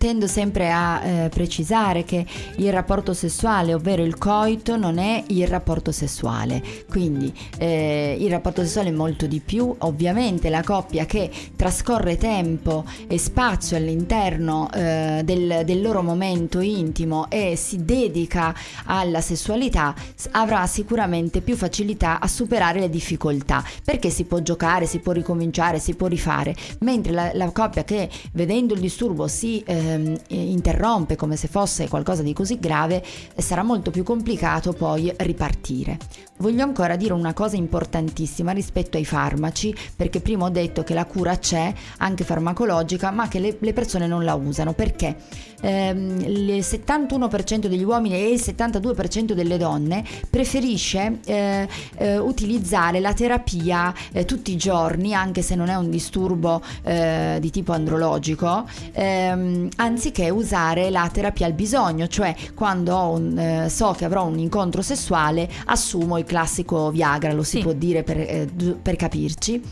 Tendo 0.00 0.26
sempre 0.26 0.72
a 0.72 1.04
eh, 1.04 1.28
precisare 1.28 2.04
che 2.04 2.24
il 2.56 2.72
rapporto 2.72 3.12
sessuale, 3.12 3.74
ovvero 3.74 4.02
il 4.02 4.16
coito, 4.16 4.78
non 4.78 4.96
è 4.96 5.22
il 5.26 5.46
rapporto 5.46 5.92
sessuale. 5.92 6.62
Quindi 6.88 7.30
eh, 7.58 8.16
il 8.18 8.30
rapporto 8.30 8.62
sessuale 8.62 8.88
è 8.88 8.92
molto 8.92 9.26
di 9.26 9.40
più. 9.40 9.74
Ovviamente 9.80 10.48
la 10.48 10.62
coppia 10.62 11.04
che 11.04 11.30
trascorre 11.54 12.16
tempo 12.16 12.86
e 13.06 13.18
spazio 13.18 13.76
all'interno 13.76 14.70
eh, 14.72 15.20
del, 15.22 15.64
del 15.66 15.82
loro 15.82 16.02
momento 16.02 16.60
intimo 16.60 17.28
e 17.28 17.54
si 17.56 17.84
dedica 17.84 18.54
alla 18.86 19.20
sessualità 19.20 19.94
avrà 20.30 20.66
sicuramente 20.66 21.42
più 21.42 21.56
facilità 21.56 22.20
a 22.20 22.26
superare 22.26 22.80
le 22.80 22.88
difficoltà 22.88 23.62
perché 23.84 24.08
si 24.08 24.24
può 24.24 24.40
giocare, 24.40 24.86
si 24.86 25.00
può 25.00 25.12
ricominciare, 25.12 25.78
si 25.78 25.94
può 25.94 26.06
rifare, 26.06 26.56
mentre 26.78 27.12
la, 27.12 27.30
la 27.34 27.50
coppia 27.50 27.84
che 27.84 28.08
vedendo 28.32 28.72
il 28.72 28.80
disturbo 28.80 29.28
si 29.28 29.62
ehm, 29.90 30.16
interrompe 30.28 31.16
come 31.16 31.36
se 31.36 31.48
fosse 31.48 31.88
qualcosa 31.88 32.22
di 32.22 32.32
così 32.32 32.58
grave, 32.58 33.02
sarà 33.36 33.62
molto 33.62 33.90
più 33.90 34.02
complicato 34.02 34.72
poi 34.72 35.12
ripartire. 35.16 35.98
Voglio 36.38 36.62
ancora 36.62 36.96
dire 36.96 37.12
una 37.12 37.34
cosa 37.34 37.56
importantissima 37.56 38.52
rispetto 38.52 38.96
ai 38.96 39.04
farmaci, 39.04 39.74
perché 39.94 40.20
prima 40.20 40.46
ho 40.46 40.50
detto 40.50 40.82
che 40.82 40.94
la 40.94 41.04
cura 41.04 41.36
c'è, 41.36 41.72
anche 41.98 42.24
farmacologica, 42.24 43.10
ma 43.10 43.28
che 43.28 43.40
le, 43.40 43.56
le 43.60 43.72
persone 43.74 44.06
non 44.06 44.24
la 44.24 44.34
usano. 44.34 44.72
Perché? 44.72 45.16
Ehm, 45.60 46.20
il 46.20 46.58
71% 46.60 47.66
degli 47.66 47.82
uomini 47.82 48.14
e 48.14 48.30
il 48.30 48.40
72% 48.40 49.32
delle 49.32 49.58
donne 49.58 50.04
preferisce 50.28 51.18
eh, 51.24 51.68
eh, 51.96 52.18
utilizzare 52.18 53.00
la 53.00 53.12
terapia 53.12 53.92
eh, 54.12 54.24
tutti 54.24 54.52
i 54.52 54.56
giorni, 54.56 55.14
anche 55.14 55.42
se 55.42 55.54
non 55.54 55.68
è 55.68 55.74
un 55.76 55.90
disturbo 55.90 56.62
eh, 56.82 57.38
di 57.40 57.50
tipo 57.50 57.72
andrologico, 57.72 58.64
ehm, 58.92 59.68
anziché 59.76 60.30
usare 60.30 60.90
la 60.90 61.08
terapia 61.12 61.46
al 61.46 61.52
bisogno, 61.52 62.06
cioè 62.08 62.34
quando 62.54 62.96
un, 62.96 63.38
eh, 63.38 63.68
so 63.68 63.94
che 63.96 64.04
avrò 64.04 64.24
un 64.26 64.38
incontro 64.38 64.82
sessuale, 64.82 65.48
assumo 65.66 66.18
il 66.18 66.24
classico 66.24 66.90
Viagra, 66.90 67.32
lo 67.32 67.42
si 67.42 67.58
sì. 67.58 67.62
può 67.62 67.72
dire 67.72 68.02
per, 68.02 68.18
eh, 68.18 68.48
per 68.80 68.96
capirci. 68.96 69.62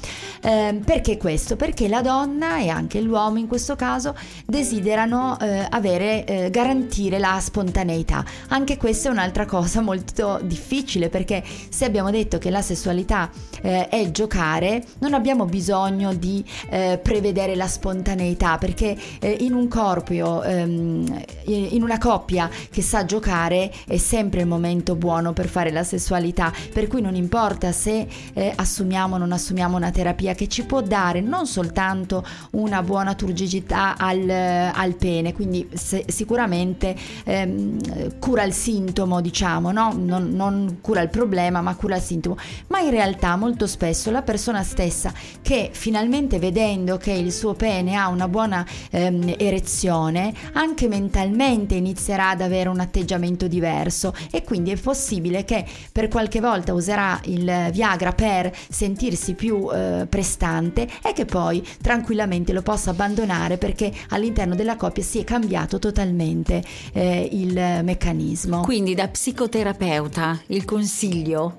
Eh, 0.41 0.81
perché 0.85 1.17
questo? 1.17 1.57
Perché 1.57 1.89
la 1.89 2.03
donna 2.03 2.59
e 2.59 2.69
anche 2.69 3.01
l'uomo 3.01 3.39
in 3.39 3.47
questo 3.47 3.77
caso 3.77 4.15
desiderano 4.47 5.39
eh, 5.41 5.67
avere, 5.79 6.25
eh, 6.25 6.51
garantire 6.51 7.19
la 7.19 7.39
spontaneità. 7.41 8.25
Anche 8.49 8.77
questa 8.77 9.09
è 9.09 9.13
un'altra 9.13 9.47
cosa 9.47 9.81
molto 9.81 10.41
difficile 10.43 11.09
perché 11.09 11.43
se 11.71 11.85
abbiamo 11.85 12.11
detto 12.11 12.39
che 12.39 12.51
la 12.51 12.63
sessualità 12.63 13.31
eh, 13.63 13.89
è 13.89 14.11
giocare, 14.11 14.85
non 14.99 15.15
abbiamo 15.15 15.47
bisogno 15.47 16.15
di 16.15 16.45
eh, 16.71 17.01
prevedere 17.03 17.55
la 17.55 17.67
spontaneità 17.67 18.59
perché 18.59 18.97
in 19.21 19.53
un 19.53 19.69
corpo, 19.69 20.43
ehm, 20.43 21.23
in 21.45 21.83
una 21.83 21.99
coppia 21.99 22.51
che 22.71 22.83
sa 22.83 23.05
giocare 23.05 23.73
è 23.87 23.97
sempre 23.97 24.41
il 24.41 24.47
momento 24.47 24.95
buono 24.97 25.33
per 25.33 25.49
fare 25.49 25.71
la 25.71 25.85
sessualità 25.85 26.53
per 26.73 26.87
cui 26.87 27.01
non 27.01 27.15
importa 27.15 27.73
se 27.73 28.07
eh, 28.35 28.53
assumiamo 28.55 29.15
o 29.15 29.19
non 29.19 29.33
assumiamo 29.33 29.77
una 29.77 29.91
terapia 29.91 30.35
che 30.35 30.49
ci 30.49 30.65
può 30.65 30.81
dare 30.83 31.21
non 31.21 31.47
soltanto 31.47 32.25
una 32.53 32.83
buona 32.83 33.15
turgicità 33.15 33.97
al, 33.97 34.29
al 34.29 34.95
pene, 34.95 35.33
quindi 35.33 35.68
se, 35.73 36.05
sicuramente 36.09 36.97
ehm, 37.25 38.19
cura 38.19 38.45
il 38.45 38.53
sintomo, 38.53 39.21
diciamo, 39.21 39.71
no? 39.71 39.95
non, 39.97 40.31
non 40.31 40.79
cura 40.81 41.01
il 41.01 41.09
problema, 41.09 41.61
ma 41.61 41.75
cura 41.75 41.97
il 41.97 42.03
sintomo, 42.03 42.37
ma 42.69 42.81
in 42.81 42.91
realtà 42.91 43.37
molto 43.37 43.67
spesso 43.67 44.11
la 44.11 44.23
persona 44.23 44.63
stessa 44.63 45.13
che 45.43 45.71
finalmente 45.73 46.39
vedendo 46.39 46.97
che 46.97 47.13
il 47.13 47.33
suo 47.33 47.55
pene 47.55 47.97
ha 47.97 48.09
una 48.09 48.29
buona 48.29 48.67
ehm, 48.91 49.35
erezione, 49.37 50.33
anche 50.53 50.89
mentalmente 50.89 51.75
inizierà 51.75 52.31
ad 52.31 52.41
avere 52.41 52.69
un 52.69 52.81
atteggiamento 52.81 53.47
diverso 53.47 54.15
e 54.31 54.43
quindi 54.45 54.71
è 54.71 54.77
possibile 54.77 55.45
che 55.45 55.65
per 55.93 56.09
qualche 56.09 56.41
volta 56.41 56.73
userà 56.73 57.21
il 57.25 57.69
Viagra 57.73 58.13
per 58.13 58.53
sentirsi 58.69 59.35
più 59.35 59.69
eh, 59.73 60.07
prestante 60.09 60.89
e 61.03 61.13
che 61.13 61.25
poi 61.25 61.67
tranquillamente 61.81 62.53
lo 62.53 62.63
possa 62.63 62.91
abbandonare 62.91 63.59
perché 63.59 63.93
all'interno 64.11 64.55
della 64.55 64.77
coppia 64.77 65.03
si 65.03 65.19
è 65.19 65.25
cambiato 65.25 65.58
totalmente 65.67 66.63
eh, 66.93 67.29
il 67.33 67.53
meccanismo. 67.83 68.61
Quindi 68.61 68.95
da 68.95 69.09
psicoterapeuta 69.09 70.41
il 70.49 70.65
consiglio, 70.65 71.59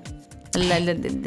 la, 0.52 0.78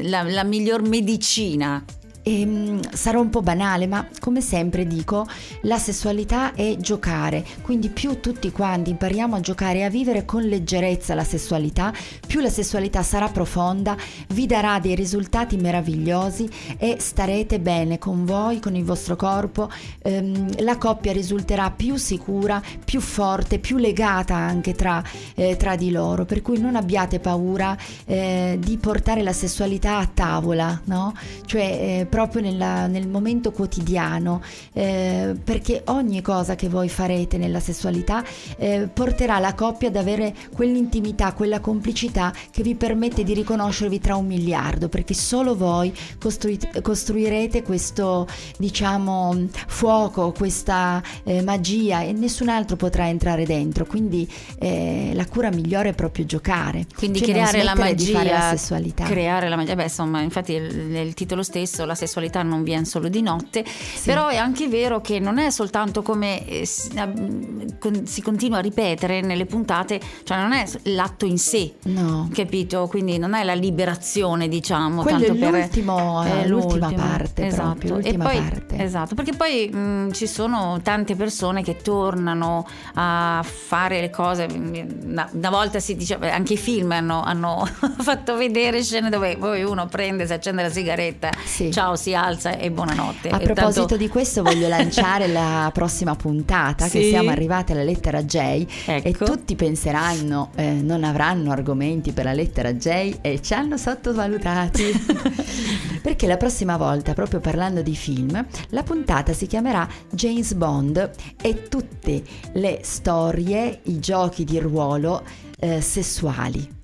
la, 0.01 0.23
la 0.23 0.43
miglior 0.43 0.81
medicina 0.81 1.83
e, 2.23 2.41
ehm, 2.41 2.79
sarò 2.93 3.21
un 3.21 3.29
po' 3.29 3.41
banale, 3.41 3.85
ma 3.85 4.07
come 4.19 4.41
sempre 4.41 4.87
dico, 4.87 5.27
la 5.61 5.77
sessualità 5.77 6.53
è 6.53 6.77
giocare, 6.79 7.45
quindi 7.61 7.89
più 7.89 8.19
tutti 8.19 8.49
quanti 8.51 8.89
impariamo 8.89 9.35
a 9.35 9.39
giocare 9.41 9.79
e 9.79 9.83
a 9.83 9.89
vivere 9.89 10.25
con 10.25 10.41
leggerezza 10.43 11.13
la 11.13 11.23
sessualità, 11.23 11.93
più 12.25 12.39
la 12.39 12.49
sessualità 12.49 13.03
sarà 13.03 13.27
profonda, 13.27 13.95
vi 14.29 14.45
darà 14.45 14.79
dei 14.79 14.95
risultati 14.95 15.57
meravigliosi 15.57 16.49
e 16.77 16.97
starete 16.99 17.59
bene 17.59 17.99
con 17.99 18.25
voi, 18.25 18.59
con 18.59 18.75
il 18.75 18.83
vostro 18.83 19.15
corpo, 19.15 19.69
ehm, 20.01 20.63
la 20.63 20.77
coppia 20.77 21.11
risulterà 21.11 21.69
più 21.71 21.97
sicura, 21.97 22.61
più 22.83 23.01
forte, 23.01 23.59
più 23.59 23.77
legata 23.77 24.35
anche 24.35 24.73
tra, 24.73 25.03
eh, 25.35 25.57
tra 25.57 25.75
di 25.75 25.91
loro, 25.91 26.25
per 26.25 26.41
cui 26.41 26.59
non 26.59 26.75
abbiate 26.75 27.19
paura 27.19 27.75
eh, 28.05 28.57
di 28.59 28.77
portare 28.77 29.21
la 29.21 29.33
sessualità 29.33 29.97
a 29.97 30.09
tavola, 30.11 30.79
no? 30.85 31.13
Cioè, 31.45 31.61
eh, 31.61 32.07
proprio 32.13 32.43
nella, 32.43 32.85
nel 32.85 33.07
momento 33.07 33.51
quotidiano, 33.51 34.39
eh, 34.73 35.35
perché 35.43 35.81
ogni 35.85 36.21
cosa 36.21 36.53
che 36.53 36.69
voi 36.69 36.87
farete 36.87 37.39
nella 37.39 37.59
sessualità 37.59 38.23
eh, 38.57 38.87
porterà 38.93 39.39
la 39.39 39.55
coppia 39.55 39.87
ad 39.87 39.95
avere 39.95 40.35
quell'intimità, 40.55 41.33
quella 41.33 41.59
complicità 41.59 42.31
che 42.51 42.61
vi 42.61 42.75
permette 42.75 43.23
di 43.23 43.33
riconoscervi 43.33 43.99
tra 43.99 44.15
un 44.15 44.27
miliardo, 44.27 44.89
perché 44.89 45.15
solo 45.15 45.57
voi 45.57 45.91
costruite, 46.19 46.83
costruirete 46.83 47.63
questo, 47.63 48.27
diciamo, 48.59 49.47
fuoco, 49.65 50.33
questa 50.33 51.01
eh, 51.23 51.41
magia 51.41 52.01
e 52.01 52.11
nessun 52.11 52.47
altro 52.47 52.75
potrà 52.75 53.07
entrare 53.07 53.43
dentro. 53.43 53.87
Quindi 53.87 54.31
eh, 54.59 55.13
la 55.15 55.25
cura 55.25 55.49
migliore 55.49 55.89
è 55.89 55.93
proprio 55.95 56.25
giocare. 56.25 56.85
Quindi 56.95 57.17
cioè 57.17 57.29
creare 57.29 57.63
la 57.63 57.73
magia, 57.73 58.23
la 58.23 58.49
sessualità. 58.51 59.05
Creare 59.05 59.49
la 59.49 59.55
magia, 59.55 59.73
beh, 59.73 59.81
insomma, 59.81 60.21
infatti 60.21 60.59
nel 60.59 61.15
titolo 61.15 61.41
stesso 61.41 61.83
la 61.85 61.85
sessualità 61.85 62.01
non 62.43 62.63
viene 62.63 62.85
solo 62.85 63.07
di 63.07 63.21
notte, 63.21 63.63
sì. 63.65 64.05
però 64.05 64.27
è 64.27 64.37
anche 64.37 64.67
vero 64.67 65.01
che 65.01 65.19
non 65.19 65.37
è 65.37 65.49
soltanto 65.49 66.01
come 66.01 66.45
eh, 66.47 66.65
si 66.65 68.21
continua 68.21 68.57
a 68.57 68.61
ripetere 68.61 69.21
nelle 69.21 69.45
puntate, 69.45 69.99
cioè 70.23 70.37
non 70.37 70.53
è 70.53 70.65
l'atto 70.83 71.25
in 71.25 71.37
sé, 71.37 71.75
no. 71.83 72.29
capito? 72.33 72.87
Quindi 72.87 73.17
non 73.17 73.33
è 73.33 73.43
la 73.43 73.53
liberazione, 73.53 74.47
diciamo, 74.47 75.01
Quello 75.01 75.25
tanto 75.25 75.45
è 75.45 75.49
l'ultimo, 75.49 76.21
per, 76.23 76.37
eh, 76.37 76.47
l'ultima 76.47 76.93
parte, 76.93 77.45
esatto. 77.47 77.67
Proprio, 77.69 77.93
l'ultima 77.95 78.23
poi, 78.25 78.37
parte. 78.37 78.83
Esatto, 78.83 79.15
perché 79.15 79.33
poi 79.33 79.69
mh, 79.69 80.11
ci 80.11 80.27
sono 80.27 80.79
tante 80.81 81.15
persone 81.15 81.63
che 81.63 81.77
tornano 81.77 82.65
a 82.95 83.43
fare 83.43 84.01
le 84.01 84.09
cose, 84.09 84.47
una, 84.51 85.29
una 85.31 85.49
volta 85.49 85.79
si 85.79 85.95
diceva, 85.95 86.33
anche 86.33 86.53
i 86.53 86.57
film 86.57 86.91
hanno, 86.91 87.21
hanno 87.25 87.67
fatto 87.99 88.35
vedere 88.35 88.83
scene 88.83 89.09
dove 89.09 89.37
poi 89.37 89.63
uno 89.63 89.87
prende, 89.87 90.25
si 90.25 90.33
accende 90.33 90.63
la 90.63 90.69
sigaretta, 90.69 91.29
sì. 91.43 91.71
ciao, 91.71 91.92
si 91.95 92.13
alza 92.13 92.21
alza 92.33 92.57
e 92.57 92.71
buonanotte. 92.71 93.29
A 93.29 93.39
e 93.39 93.43
proposito 93.43 93.85
tanto... 93.85 93.97
di 93.97 94.07
questo 94.07 94.43
voglio 94.43 94.67
lanciare 94.67 95.27
la 95.27 95.69
prossima 95.73 96.15
puntata 96.15 96.85
sì? 96.85 96.99
che 96.99 97.09
siamo 97.09 97.29
arrivati 97.29 97.71
alla 97.71 97.83
lettera 97.83 98.23
J 98.23 98.65
ecco. 98.85 99.07
e 99.07 99.13
tutti 99.13 99.55
penseranno 99.55 100.51
eh, 100.55 100.71
non 100.71 101.03
avranno 101.03 101.51
argomenti 101.51 102.11
per 102.11 102.25
la 102.25 102.33
lettera 102.33 102.73
J 102.73 103.17
e 103.21 103.41
ci 103.41 103.53
hanno 103.53 103.77
sottovalutati. 103.77 104.83
Perché 106.01 106.27
la 106.27 106.37
prossima 106.37 106.75
volta, 106.75 107.13
proprio 107.13 107.39
parlando 107.39 107.81
di 107.81 107.95
film, 107.95 108.45
la 108.69 108.83
puntata 108.83 109.31
si 109.33 109.47
chiamerà 109.47 109.87
James 110.09 110.53
Bond 110.53 111.11
e 111.41 111.67
tutte 111.69 112.23
le 112.53 112.79
storie, 112.83 113.79
i 113.83 113.99
giochi 113.99 114.43
di 114.43 114.59
ruolo 114.59 115.23
eh, 115.59 115.79
sessuali. 115.79 116.81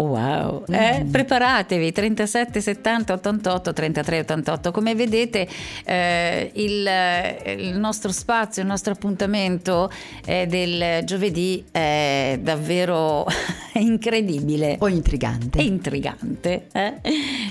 Wow, 0.00 0.64
eh? 0.68 1.04
mm. 1.04 1.10
preparatevi 1.10 1.92
37 1.92 2.60
70 2.60 3.12
88 3.12 3.72
33 3.72 4.18
88. 4.20 4.70
Come 4.70 4.94
vedete, 4.94 5.46
eh, 5.84 6.50
il, 6.54 6.88
il, 7.58 7.78
nostro 7.78 8.10
spazio, 8.10 8.62
il 8.62 8.68
nostro 8.68 8.92
appuntamento 8.92 9.90
eh, 10.24 10.46
del 10.46 11.04
giovedì 11.04 11.64
è 11.70 12.38
davvero 12.40 13.26
incredibile. 13.74 14.76
O 14.80 14.88
intrigante. 14.88 15.58
È 15.58 15.62
intrigante. 15.62 16.68
Eh? 16.72 16.94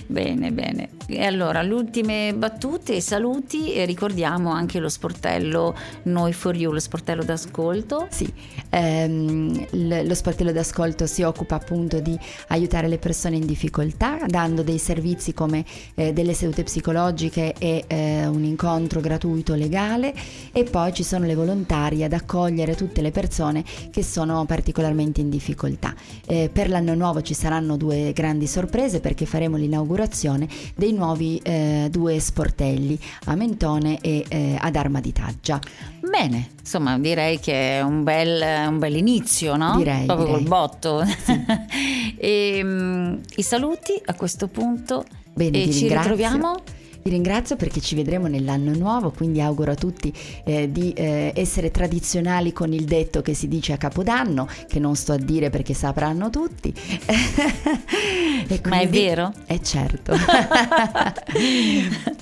Bene, 0.07 0.51
bene. 0.51 0.89
E 1.07 1.25
allora, 1.25 1.61
le 1.61 1.73
ultime 1.73 2.33
battute 2.33 2.99
saluti 3.01 3.73
e 3.73 3.85
ricordiamo 3.85 4.51
anche 4.51 4.79
lo 4.79 4.89
sportello 4.89 5.75
Noi 6.03 6.33
for 6.33 6.55
You, 6.55 6.71
lo 6.71 6.79
sportello 6.79 7.23
d'ascolto. 7.23 8.07
Sì, 8.09 8.31
ehm, 8.69 10.05
lo 10.07 10.13
sportello 10.13 10.51
d'ascolto 10.51 11.05
si 11.05 11.23
occupa 11.23 11.55
appunto 11.55 11.99
di 11.99 12.17
aiutare 12.47 12.87
le 12.87 12.97
persone 12.97 13.35
in 13.35 13.45
difficoltà, 13.45 14.19
dando 14.27 14.63
dei 14.63 14.77
servizi 14.77 15.33
come 15.33 15.63
eh, 15.95 16.13
delle 16.13 16.33
sedute 16.33 16.63
psicologiche 16.63 17.53
e 17.57 17.83
eh, 17.87 18.25
un 18.27 18.43
incontro 18.43 19.01
gratuito 19.01 19.55
legale 19.55 20.13
e 20.51 20.63
poi 20.63 20.93
ci 20.93 21.03
sono 21.03 21.25
le 21.25 21.35
volontarie 21.35 22.05
ad 22.05 22.13
accogliere 22.13 22.75
tutte 22.75 23.01
le 23.01 23.11
persone 23.11 23.63
che 23.91 24.03
sono 24.03 24.45
particolarmente 24.45 25.21
in 25.21 25.29
difficoltà. 25.29 25.93
Eh, 26.25 26.49
per 26.51 26.69
l'anno 26.69 26.95
nuovo 26.95 27.21
ci 27.21 27.33
saranno 27.33 27.77
due 27.77 28.11
grandi 28.13 28.47
sorprese 28.47 28.99
perché 28.99 29.25
faremo 29.25 29.57
l'inaugurazione 29.57 30.47
dei 30.75 30.93
nuovi 30.93 31.39
eh, 31.43 31.87
due 31.91 32.19
sportelli 32.19 32.99
a 33.25 33.35
Mentone 33.35 33.99
e 34.01 34.25
eh, 34.27 34.57
ad 34.59 34.75
Arma 34.75 34.99
di 34.99 35.11
Taggia. 35.11 35.59
Bene, 36.01 36.49
insomma 36.69 36.99
direi 36.99 37.39
che 37.39 37.79
è 37.79 37.81
un 37.81 38.03
bel, 38.03 38.67
un 38.67 38.77
bel 38.77 38.95
inizio, 38.95 39.55
no? 39.55 39.75
Direi. 39.77 40.05
Proprio 40.05 40.27
direi. 40.27 40.39
col 40.39 40.47
botto. 40.47 41.03
Sì. 41.03 41.43
e, 42.15 42.59
um, 42.61 43.19
I 43.37 43.41
saluti 43.41 43.99
a 44.05 44.13
questo 44.13 44.47
punto. 44.47 45.03
Bene, 45.33 45.63
e 45.63 45.71
ci 45.71 45.87
ringrazio. 45.87 46.11
ritroviamo? 46.11 46.61
Vi 47.01 47.09
ringrazio 47.09 47.55
perché 47.55 47.79
ci 47.79 47.95
vedremo 47.95 48.27
nell'anno 48.27 48.75
nuovo, 48.75 49.09
quindi 49.09 49.41
auguro 49.41 49.71
a 49.71 49.75
tutti 49.75 50.13
eh, 50.43 50.71
di 50.71 50.91
eh, 50.93 51.31
essere 51.33 51.71
tradizionali 51.71 52.53
con 52.53 52.71
il 52.71 52.83
detto 52.83 53.23
che 53.23 53.33
si 53.33 53.47
dice 53.47 53.73
a 53.73 53.77
Capodanno, 53.77 54.47
che 54.67 54.79
non 54.79 54.95
sto 54.95 55.13
a 55.13 55.17
dire 55.17 55.49
perché 55.49 55.73
sapranno 55.73 56.29
tutti. 56.29 56.71
quindi... 56.71 58.59
Ma 58.69 58.79
è 58.79 58.87
vero? 58.87 59.33
Eh 59.47 59.63
certo. 59.63 60.11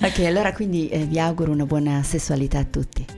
ok, 0.00 0.18
allora 0.24 0.54
quindi 0.54 0.88
eh, 0.88 1.04
vi 1.04 1.18
auguro 1.18 1.52
una 1.52 1.66
buona 1.66 2.02
sessualità 2.02 2.60
a 2.60 2.64
tutti. 2.64 3.17